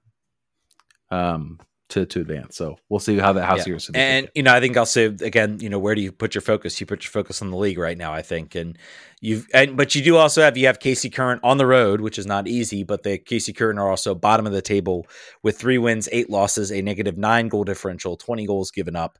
um, 1.10 1.58
to 1.88 2.04
to 2.06 2.20
advance. 2.20 2.56
So 2.56 2.76
we'll 2.88 3.00
see 3.00 3.16
how 3.18 3.32
that 3.32 3.44
house 3.44 3.66
yeah. 3.66 3.74
goes. 3.74 3.90
And 3.94 4.28
you 4.34 4.42
know, 4.42 4.54
I 4.54 4.60
think 4.60 4.76
I'll 4.76 4.86
say 4.86 5.04
again, 5.04 5.58
you 5.60 5.68
know, 5.68 5.78
where 5.78 5.94
do 5.94 6.00
you 6.00 6.10
put 6.10 6.34
your 6.34 6.42
focus? 6.42 6.80
You 6.80 6.86
put 6.86 7.04
your 7.04 7.10
focus 7.10 7.42
on 7.42 7.50
the 7.50 7.56
league 7.56 7.78
right 7.78 7.96
now, 7.96 8.12
I 8.12 8.22
think, 8.22 8.54
and 8.54 8.76
you've 9.20 9.46
and 9.54 9.76
but 9.76 9.94
you 9.94 10.02
do 10.02 10.16
also 10.16 10.42
have 10.42 10.56
you 10.56 10.66
have 10.66 10.78
KC 10.78 11.12
Current 11.12 11.40
on 11.44 11.58
the 11.58 11.66
road, 11.66 12.00
which 12.00 12.18
is 12.18 12.26
not 12.26 12.48
easy, 12.48 12.82
but 12.82 13.02
the 13.02 13.18
KC 13.18 13.56
Current 13.56 13.78
are 13.78 13.88
also 13.88 14.14
bottom 14.14 14.46
of 14.46 14.52
the 14.52 14.62
table 14.62 15.06
with 15.42 15.58
three 15.58 15.78
wins, 15.78 16.08
eight 16.12 16.28
losses, 16.28 16.72
a 16.72 16.82
negative 16.82 17.16
nine 17.16 17.48
goal 17.48 17.64
differential, 17.64 18.16
twenty 18.16 18.46
goals 18.46 18.70
given 18.70 18.96
up. 18.96 19.18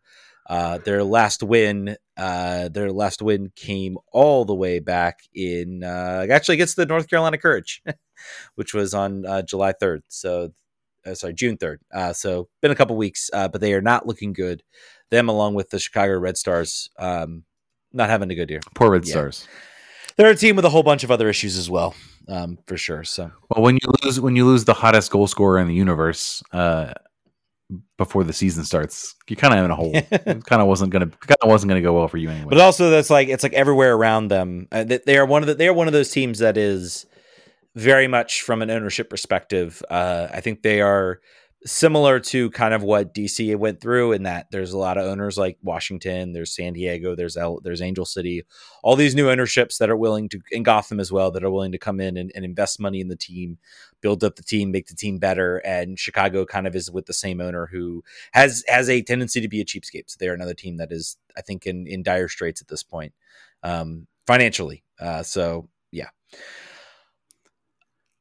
Uh, 0.49 0.79
their 0.79 1.03
last 1.03 1.43
win, 1.43 1.97
uh, 2.17 2.69
their 2.69 2.93
last 2.93 3.21
win 3.21 3.51
came 3.57 3.99
all 4.13 4.45
the 4.45 4.55
way 4.55 4.79
back 4.79 5.19
in 5.35 5.83
uh, 5.83 6.25
actually 6.31 6.55
against 6.55 6.77
the 6.77 6.87
North 6.87 7.09
Carolina 7.09 7.37
Courage, 7.37 7.83
which 8.55 8.73
was 8.73 8.95
on 8.95 9.27
uh, 9.27 9.43
July 9.43 9.73
third. 9.73 10.03
So 10.09 10.53
uh, 11.07 11.15
sorry, 11.15 11.35
June 11.35 11.57
3rd. 11.57 11.79
Uh, 11.95 12.13
so 12.13 12.49
been 12.61 12.71
a 12.71 12.75
couple 12.75 12.97
weeks, 12.97 13.31
uh, 13.33 13.49
but 13.49 13.61
they 13.61 13.75
are 13.75 13.81
not 13.81 14.07
looking 14.07 14.33
good. 14.33 14.63
Them 15.11 15.29
along 15.29 15.55
with 15.55 15.71
the 15.71 15.79
Chicago 15.79 16.19
Red 16.19 16.37
Stars, 16.37 16.91
um, 16.99 17.45
not 17.93 18.11
having 18.11 18.31
a 18.31 18.35
good 18.35 18.51
year. 18.51 18.61
Poor 18.75 18.91
Red. 18.91 19.07
Stars. 19.07 19.47
They're 20.17 20.31
a 20.31 20.37
team 20.37 20.57
with 20.57 20.65
a 20.65 20.71
whole 20.71 20.83
bunch 20.83 21.05
of 21.05 21.11
other 21.11 21.29
issues 21.29 21.59
as 21.59 21.69
well, 21.69 21.95
um, 22.29 22.59
for 22.67 22.77
sure. 22.77 23.05
So 23.05 23.31
well, 23.51 23.63
when 23.63 23.77
you 23.77 23.93
lose 24.03 24.19
when 24.19 24.35
you 24.35 24.47
lose 24.47 24.65
the 24.65 24.75
hottest 24.75 25.11
goal 25.11 25.27
scorer 25.27 25.59
in 25.59 25.69
the 25.69 25.75
universe 25.75 26.43
uh, 26.53 26.95
before 27.99 28.25
the 28.25 28.33
season 28.33 28.65
starts, 28.65 29.15
you 29.29 29.37
kind 29.37 29.53
of 29.53 29.65
in 29.65 29.71
a 29.71 29.77
hole. 29.77 29.91
it 29.95 30.45
kind 30.47 30.63
of 30.63 30.69
wasn't 30.69 30.91
gonna 30.91 31.07
kind 31.07 31.37
of 31.43 31.51
wasn't 31.51 31.69
gonna 31.69 31.83
go 31.83 31.93
well 31.93 32.09
for 32.09 32.17
you 32.17 32.31
anyway. 32.31 32.49
But 32.49 32.61
also, 32.61 32.91
that's 32.91 33.11
like 33.11 33.29
it's 33.29 33.43
like 33.43 33.53
everywhere 33.53 33.95
around 33.95 34.29
them. 34.29 34.69
Uh, 34.73 34.85
they 34.85 35.19
are 35.19 35.27
one 35.27 35.43
of 35.43 35.49
the 35.49 35.55
they 35.55 35.69
are 35.69 35.75
one 35.75 35.87
of 35.87 35.93
those 35.93 36.11
teams 36.11 36.39
that 36.39 36.57
is 36.57 37.05
very 37.77 38.09
much 38.09 38.41
from 38.41 38.63
an 38.63 38.71
ownership 38.71 39.11
perspective. 39.11 39.83
Uh, 39.91 40.29
I 40.33 40.41
think 40.41 40.63
they 40.63 40.81
are 40.81 41.21
similar 41.67 42.21
to 42.21 42.49
kind 42.51 42.73
of 42.73 42.83
what 42.83 43.13
DC 43.13 43.55
went 43.57 43.81
through 43.81 44.13
in 44.13 44.23
that 44.23 44.47
there's 44.51 44.73
a 44.73 44.79
lot 44.79 44.97
of 44.97 45.05
owners 45.05 45.37
like 45.37 45.59
Washington, 45.63 46.33
there's 46.33 46.55
San 46.55 46.73
Diego, 46.73 47.15
there's 47.15 47.37
there's 47.63 47.83
Angel 47.83 48.07
City, 48.07 48.45
all 48.83 48.97
these 48.97 49.15
new 49.15 49.29
ownerships 49.29 49.77
that 49.79 49.91
are 49.91 49.97
willing 49.97 50.29
to, 50.31 50.41
in 50.51 50.63
Gotham 50.63 51.01
as 51.01 51.13
well, 51.13 51.31
that 51.33 51.45
are 51.45 51.51
willing 51.51 51.73
to 51.73 51.79
come 51.79 52.01
in 52.01 52.17
and, 52.17 52.33
and 52.35 52.47
invest 52.47 52.81
money 52.81 53.01
in 53.01 53.09
the 53.09 53.17
team, 53.17 53.59
build 54.01 54.25
up 54.25 54.37
the 54.37 54.43
team, 54.43 54.71
make 54.71 54.87
the 54.87 54.95
team 54.95 55.19
better. 55.19 55.59
And 55.59 55.99
Chicago 55.99 56.47
kind 56.47 56.67
of 56.67 56.75
is 56.75 56.91
with 56.91 57.05
the 57.07 57.13
same 57.13 57.43
owner 57.43 57.67
who 57.67 58.03
has 58.33 58.65
has 58.69 58.89
a 58.89 59.03
tendency 59.03 59.41
to 59.43 59.49
be 59.49 59.61
a 59.61 59.67
cheapskate. 59.67 60.05
So 60.07 60.17
they're 60.19 60.35
another 60.35 60.55
team 60.55 60.79
that 60.79 60.93
is, 60.93 61.19
I 61.37 61.43
think, 61.43 61.67
in 61.67 61.87
in 61.87 62.03
dire 62.03 62.29
straits 62.29 62.63
at 62.63 62.69
this 62.69 62.83
point 62.83 63.13
um, 63.63 64.07
financially. 64.27 64.83
Uh, 64.99 65.23
so 65.23 65.69
yeah. 65.91 66.09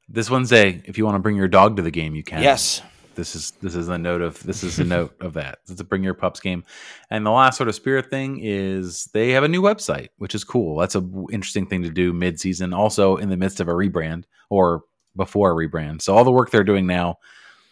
This 0.07 0.29
Wednesday, 0.29 0.81
if 0.85 0.97
you 0.97 1.05
want 1.05 1.15
to 1.15 1.19
bring 1.19 1.35
your 1.35 1.47
dog 1.47 1.77
to 1.77 1.81
the 1.81 1.91
game, 1.91 2.15
you 2.15 2.23
can. 2.23 2.43
Yes. 2.43 2.81
This 3.15 3.35
is 3.35 3.51
this 3.61 3.75
is 3.75 3.87
a 3.87 3.97
note 3.97 4.21
of 4.21 4.43
this 4.43 4.61
is 4.63 4.77
a 4.77 4.83
note 4.83 5.15
of 5.21 5.33
that. 5.33 5.59
It's 5.69 5.79
a 5.79 5.83
bring 5.85 6.03
your 6.03 6.13
pups 6.13 6.39
game. 6.41 6.63
And 7.09 7.25
the 7.25 7.31
last 7.31 7.57
sort 7.57 7.69
of 7.69 7.75
spirit 7.75 8.09
thing 8.09 8.39
is 8.43 9.05
they 9.13 9.31
have 9.31 9.43
a 9.43 9.47
new 9.47 9.61
website, 9.61 10.09
which 10.17 10.35
is 10.35 10.43
cool. 10.43 10.77
That's 10.77 10.95
a 10.95 11.01
w- 11.01 11.27
interesting 11.31 11.65
thing 11.65 11.81
to 11.83 11.89
do 11.89 12.11
mid 12.11 12.39
season, 12.39 12.73
also 12.73 13.15
in 13.15 13.29
the 13.29 13.37
midst 13.37 13.61
of 13.61 13.69
a 13.69 13.73
rebrand 13.73 14.25
or 14.49 14.83
before 15.15 15.51
a 15.51 15.67
rebrand. 15.67 16.01
So 16.01 16.15
all 16.15 16.25
the 16.25 16.31
work 16.31 16.51
they're 16.51 16.65
doing 16.65 16.87
now 16.87 17.17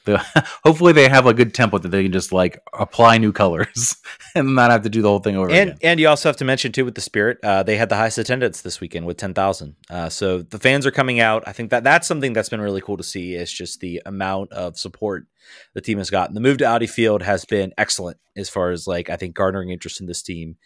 hopefully 0.64 0.94
they 0.94 1.08
have 1.08 1.26
a 1.26 1.34
good 1.34 1.54
template 1.54 1.82
that 1.84 1.90
they 1.90 2.04
can 2.04 2.12
just 2.12 2.32
like 2.32 2.62
apply 2.74 3.18
new 3.18 3.32
colors 3.32 3.96
and 4.36 4.56
not 4.56 4.72
have 4.72 4.84
to 4.84 4.90
do 4.90 5.02
the 5.02 5.08
whole 5.08 5.20
thing 5.20 5.36
over 5.36 5.50
and, 5.50 5.70
again. 5.70 5.78
And 5.82 6.00
you 6.00 6.08
also 6.08 6.30
have 6.30 6.38
to 6.38 6.46
mention 6.46 6.72
too 6.72 6.86
with 6.86 6.96
the 6.96 7.02
Spirit, 7.02 7.38
uh, 7.44 7.64
they 7.64 7.78
had 7.78 7.90
the 7.90 7.96
highest 7.96 8.18
attendance 8.18 8.62
this 8.62 8.82
weekend 8.82 9.06
with 9.06 9.18
ten 9.18 9.34
thousand. 9.34 9.76
Uh, 9.90 10.10
so 10.10 10.42
the 10.42 10.60
fans 10.60 10.86
are 10.86 10.92
coming 10.92 11.20
out. 11.20 11.44
I 11.46 11.54
think 11.54 11.70
that 11.72 11.84
that's 11.84 12.08
something 12.08 12.34
that's 12.34 12.50
been 12.50 12.62
really 12.62 12.82
cool 12.82 12.98
to 12.98 13.04
see. 13.04 13.36
Is 13.36 13.52
just 13.52 13.80
the 13.80 14.02
amount 14.06 14.52
of 14.52 14.78
support 14.78 15.26
the 15.74 15.82
team 15.82 15.98
has 15.98 16.10
gotten. 16.10 16.36
The 16.36 16.42
move 16.42 16.58
to 16.60 16.66
Audi 16.66 16.88
Field 16.88 17.22
has 17.22 17.46
been 17.46 17.74
excellent 17.78 18.18
as 18.36 18.50
far 18.50 18.72
as 18.72 18.88
like 18.88 19.10
I 19.10 19.16
think 19.16 19.36
garnering 19.36 19.70
interest 19.70 20.02
in 20.02 20.08
this 20.08 20.22
team 20.22 20.58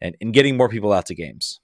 and, 0.00 0.16
and 0.20 0.32
getting 0.32 0.56
more 0.56 0.68
people 0.68 0.92
out 0.92 1.06
to 1.06 1.14
games. 1.14 1.60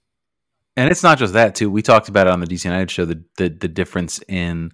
And 0.75 0.89
it's 0.89 1.03
not 1.03 1.19
just 1.19 1.33
that 1.33 1.55
too. 1.55 1.69
We 1.69 1.81
talked 1.81 2.09
about 2.09 2.27
it 2.27 2.33
on 2.33 2.39
the 2.39 2.47
DC 2.47 2.65
United 2.65 2.89
show 2.89 3.05
the 3.05 3.23
the, 3.37 3.49
the 3.49 3.67
difference 3.67 4.19
in 4.27 4.71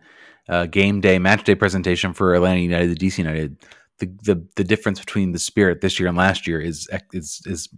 uh, 0.50 0.66
game 0.66 1.00
day, 1.00 1.20
match 1.20 1.44
day 1.44 1.56
presentation 1.56 2.14
for 2.14 2.34
Atlanta 2.34 2.60
United, 2.60 2.98
the 2.98 3.08
DC 3.08 3.20
United, 3.20 3.58
the, 4.00 4.08
the 4.24 4.48
the 4.56 4.64
difference 4.64 5.00
between 5.00 5.32
the 5.32 5.40
spirit 5.40 5.82
this 5.82 6.00
year 6.00 6.10
and 6.10 6.18
last 6.18 6.48
year 6.48 6.60
is 6.60 6.90
is 7.14 7.42
is 7.46 7.70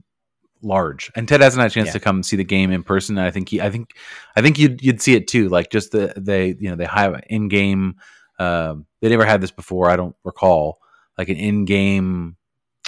large. 0.61 1.11
And 1.15 1.27
Ted 1.27 1.41
hasn't 1.41 1.61
had 1.61 1.71
a 1.71 1.73
chance 1.73 1.87
yeah. 1.87 1.93
to 1.93 1.99
come 1.99 2.23
see 2.23 2.37
the 2.37 2.43
game 2.43 2.71
in 2.71 2.83
person. 2.83 3.17
And 3.17 3.25
I 3.25 3.31
think 3.31 3.49
he, 3.49 3.61
I 3.61 3.69
think, 3.69 3.95
I 4.35 4.41
think 4.41 4.57
you'd 4.57 4.81
you'd 4.83 5.01
see 5.01 5.15
it 5.15 5.27
too. 5.27 5.49
Like 5.49 5.69
just 5.69 5.91
the 5.91 6.13
they 6.15 6.55
you 6.59 6.69
know 6.69 6.75
they 6.75 6.85
have 6.85 7.21
in 7.27 7.47
game. 7.47 7.95
Uh, 8.39 8.75
they 9.01 9.09
never 9.09 9.25
had 9.25 9.41
this 9.41 9.51
before. 9.51 9.89
I 9.89 9.95
don't 9.95 10.15
recall 10.23 10.79
like 11.17 11.29
an 11.29 11.37
in 11.37 11.65
game 11.65 12.37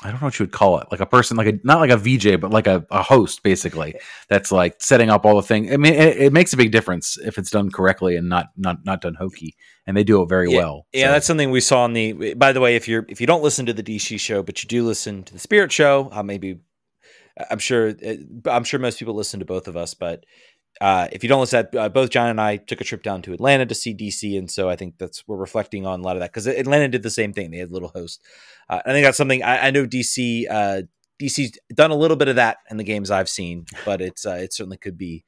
I 0.04 0.12
don't 0.12 0.22
know 0.22 0.28
what 0.28 0.38
you 0.38 0.44
would 0.44 0.52
call 0.52 0.80
it, 0.80 0.88
like 0.92 1.00
a 1.00 1.06
person, 1.06 1.38
like 1.38 1.48
a 1.48 1.60
not 1.64 1.80
like 1.80 1.90
a 1.90 1.98
VJ, 1.98 2.40
but 2.40 2.52
like 2.52 2.68
a, 2.68 2.86
a 2.92 3.02
host, 3.02 3.42
basically. 3.42 3.96
That's 4.30 4.52
like 4.52 4.76
setting 4.80 5.10
up 5.10 5.26
all 5.26 5.36
the 5.36 5.42
things. 5.42 5.72
I 5.72 5.78
mean, 5.78 5.94
it, 5.94 6.18
it, 6.18 6.34
makes 6.34 6.52
a 6.54 6.58
big 6.58 6.72
difference 6.72 7.18
if 7.18 7.38
it's 7.38 7.50
done 7.50 7.72
correctly 7.72 8.16
and 8.18 8.28
not 8.28 8.48
not 8.58 8.84
not 8.86 9.02
done 9.02 9.16
hokey, 9.16 9.56
and 9.88 9.96
they 9.96 10.04
do 10.04 10.22
it 10.22 10.30
very 10.30 10.52
yeah. 10.52 10.58
well. 10.58 10.88
Yeah, 10.94 11.08
so. 11.08 11.12
that's 11.14 11.28
something 11.28 11.52
we 11.52 11.62
saw 11.62 11.86
in 11.86 11.94
the. 11.94 12.34
By 12.34 12.52
the 12.52 12.60
way, 12.60 12.76
if 12.76 12.88
you're 12.88 13.06
if 13.08 13.22
you 13.22 13.28
don't 13.28 13.44
listen 13.44 13.66
to 13.66 13.74
the 13.74 13.84
DC 13.84 14.20
show, 14.20 14.44
but 14.44 14.64
you 14.64 14.68
do 14.68 14.86
listen 14.86 15.24
to 15.24 15.34
the 15.34 15.40
Spirit 15.40 15.72
show, 15.72 16.10
uh, 16.12 16.24
maybe 16.24 16.60
I'm 17.50 17.60
sure 17.60 17.90
uh, 17.90 18.16
I'm 18.46 18.64
sure 18.64 18.80
most 18.80 19.00
people 19.00 19.16
listen 19.16 19.40
to 19.40 19.46
both 19.46 19.68
of 19.68 19.78
us, 19.78 19.94
but 19.94 20.26
uh, 20.82 21.08
if 21.12 21.24
you 21.24 21.30
don't 21.30 21.40
listen, 21.40 21.68
uh, 21.78 21.90
both 21.90 22.10
Jon 22.10 22.30
and 22.30 22.42
I 22.42 22.58
took 22.58 22.82
a 22.82 22.84
trip 22.84 23.04
down 23.04 23.22
to 23.24 23.34
Atlanta 23.34 23.66
to 23.66 23.76
see 23.76 23.94
DC, 23.94 24.38
and 24.38 24.50
so 24.50 24.70
I 24.70 24.76
think 24.76 24.98
that's 24.98 25.28
we're 25.28 25.38
reflecting 25.38 25.86
on 25.86 26.00
a 26.00 26.04
lot 26.04 26.16
of 26.16 26.22
that 26.22 26.32
because 26.32 26.48
Atlanta 26.48 26.88
did 26.88 27.04
the 27.04 27.10
same 27.10 27.34
thing. 27.34 27.52
They 27.52 27.58
had 27.58 27.72
little 27.72 27.90
host. 27.90 28.22
Uh, 28.70 28.82
I 28.86 28.92
think 28.92 29.06
that's 29.06 29.18
something 29.18 29.44
I, 29.44 29.68
I 29.68 29.72
know 29.72 29.86
DC 29.86 30.46
uh, 30.50 30.82
DC's 31.22 31.58
done 31.74 31.92
a 31.92 31.96
little 31.96 32.18
bit 32.18 32.28
of 32.28 32.36
that 32.38 32.58
in 32.70 32.78
the 32.78 32.84
games 32.84 33.12
I've 33.12 33.30
seen, 33.30 33.66
but 33.86 34.02
it's 34.08 34.26
uh, 34.26 34.36
it 34.36 34.54
certainly 34.54 34.78
could 34.78 34.98
be 34.98 35.24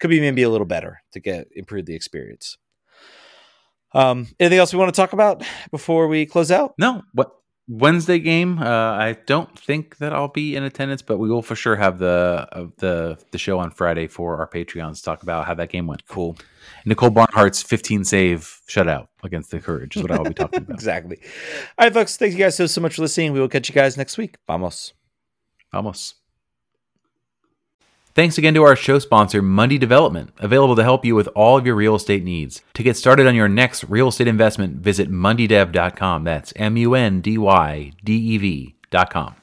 could 0.00 0.10
be 0.10 0.20
maybe 0.20 0.42
a 0.42 0.50
little 0.50 0.66
better 0.66 1.02
to 1.12 1.20
get 1.20 1.48
improve 1.54 1.86
the 1.86 1.94
experience. 1.94 2.58
Um, 3.94 4.28
anything 4.38 4.58
else 4.58 4.72
we 4.72 4.78
want 4.78 4.94
to 4.94 5.00
talk 5.00 5.12
about 5.12 5.42
before 5.70 6.08
we 6.08 6.26
close 6.26 6.50
out? 6.50 6.74
No. 6.78 7.02
What 7.14 7.32
Wednesday 7.68 8.18
game. 8.18 8.58
Uh, 8.58 8.64
I 8.64 9.16
don't 9.26 9.56
think 9.58 9.98
that 9.98 10.12
I'll 10.12 10.28
be 10.28 10.56
in 10.56 10.62
attendance, 10.64 11.02
but 11.02 11.18
we 11.18 11.28
will 11.28 11.42
for 11.42 11.54
sure 11.54 11.76
have 11.76 11.98
the 11.98 12.48
uh, 12.50 12.66
the 12.78 13.18
the 13.30 13.38
show 13.38 13.58
on 13.58 13.70
Friday 13.70 14.06
for 14.06 14.38
our 14.38 14.48
Patreons 14.48 14.96
to 14.96 15.02
talk 15.02 15.22
about 15.22 15.46
how 15.46 15.54
that 15.54 15.68
game 15.68 15.86
went. 15.86 16.06
Cool. 16.08 16.36
Nicole 16.84 17.10
Barnhart's 17.10 17.62
15 17.62 18.04
save 18.04 18.60
shutout 18.68 19.08
against 19.22 19.50
the 19.50 19.60
Courage 19.60 19.96
is 19.96 20.02
what 20.02 20.10
I'll 20.10 20.24
be 20.24 20.34
talking 20.34 20.60
about. 20.62 20.74
exactly. 20.74 21.18
All 21.78 21.86
right, 21.86 21.92
folks. 21.92 22.16
Thank 22.16 22.32
you 22.32 22.38
guys 22.38 22.56
so 22.56 22.66
so 22.66 22.80
much 22.80 22.94
for 22.96 23.02
listening. 23.02 23.32
We 23.32 23.40
will 23.40 23.48
catch 23.48 23.68
you 23.68 23.74
guys 23.74 23.96
next 23.96 24.16
week. 24.16 24.36
Vamos. 24.46 24.94
Vamos. 25.72 26.14
Thanks 28.18 28.36
again 28.36 28.54
to 28.54 28.64
our 28.64 28.74
show 28.74 28.98
sponsor, 28.98 29.40
Mundy 29.40 29.78
Development, 29.78 30.32
available 30.38 30.74
to 30.74 30.82
help 30.82 31.04
you 31.04 31.14
with 31.14 31.28
all 31.36 31.56
of 31.56 31.64
your 31.64 31.76
real 31.76 31.94
estate 31.94 32.24
needs. 32.24 32.62
To 32.74 32.82
get 32.82 32.96
started 32.96 33.28
on 33.28 33.36
your 33.36 33.46
next 33.46 33.84
real 33.84 34.08
estate 34.08 34.26
investment, 34.26 34.78
visit 34.78 35.08
mundydev.com. 35.08 36.24
That's 36.24 36.52
M 36.56 36.76
U 36.76 36.96
N 36.96 37.20
D 37.20 37.38
Y 37.38 37.92
D 38.02 38.12
E 38.14 38.38
V 38.38 38.74
dot 38.90 39.10
com. 39.10 39.36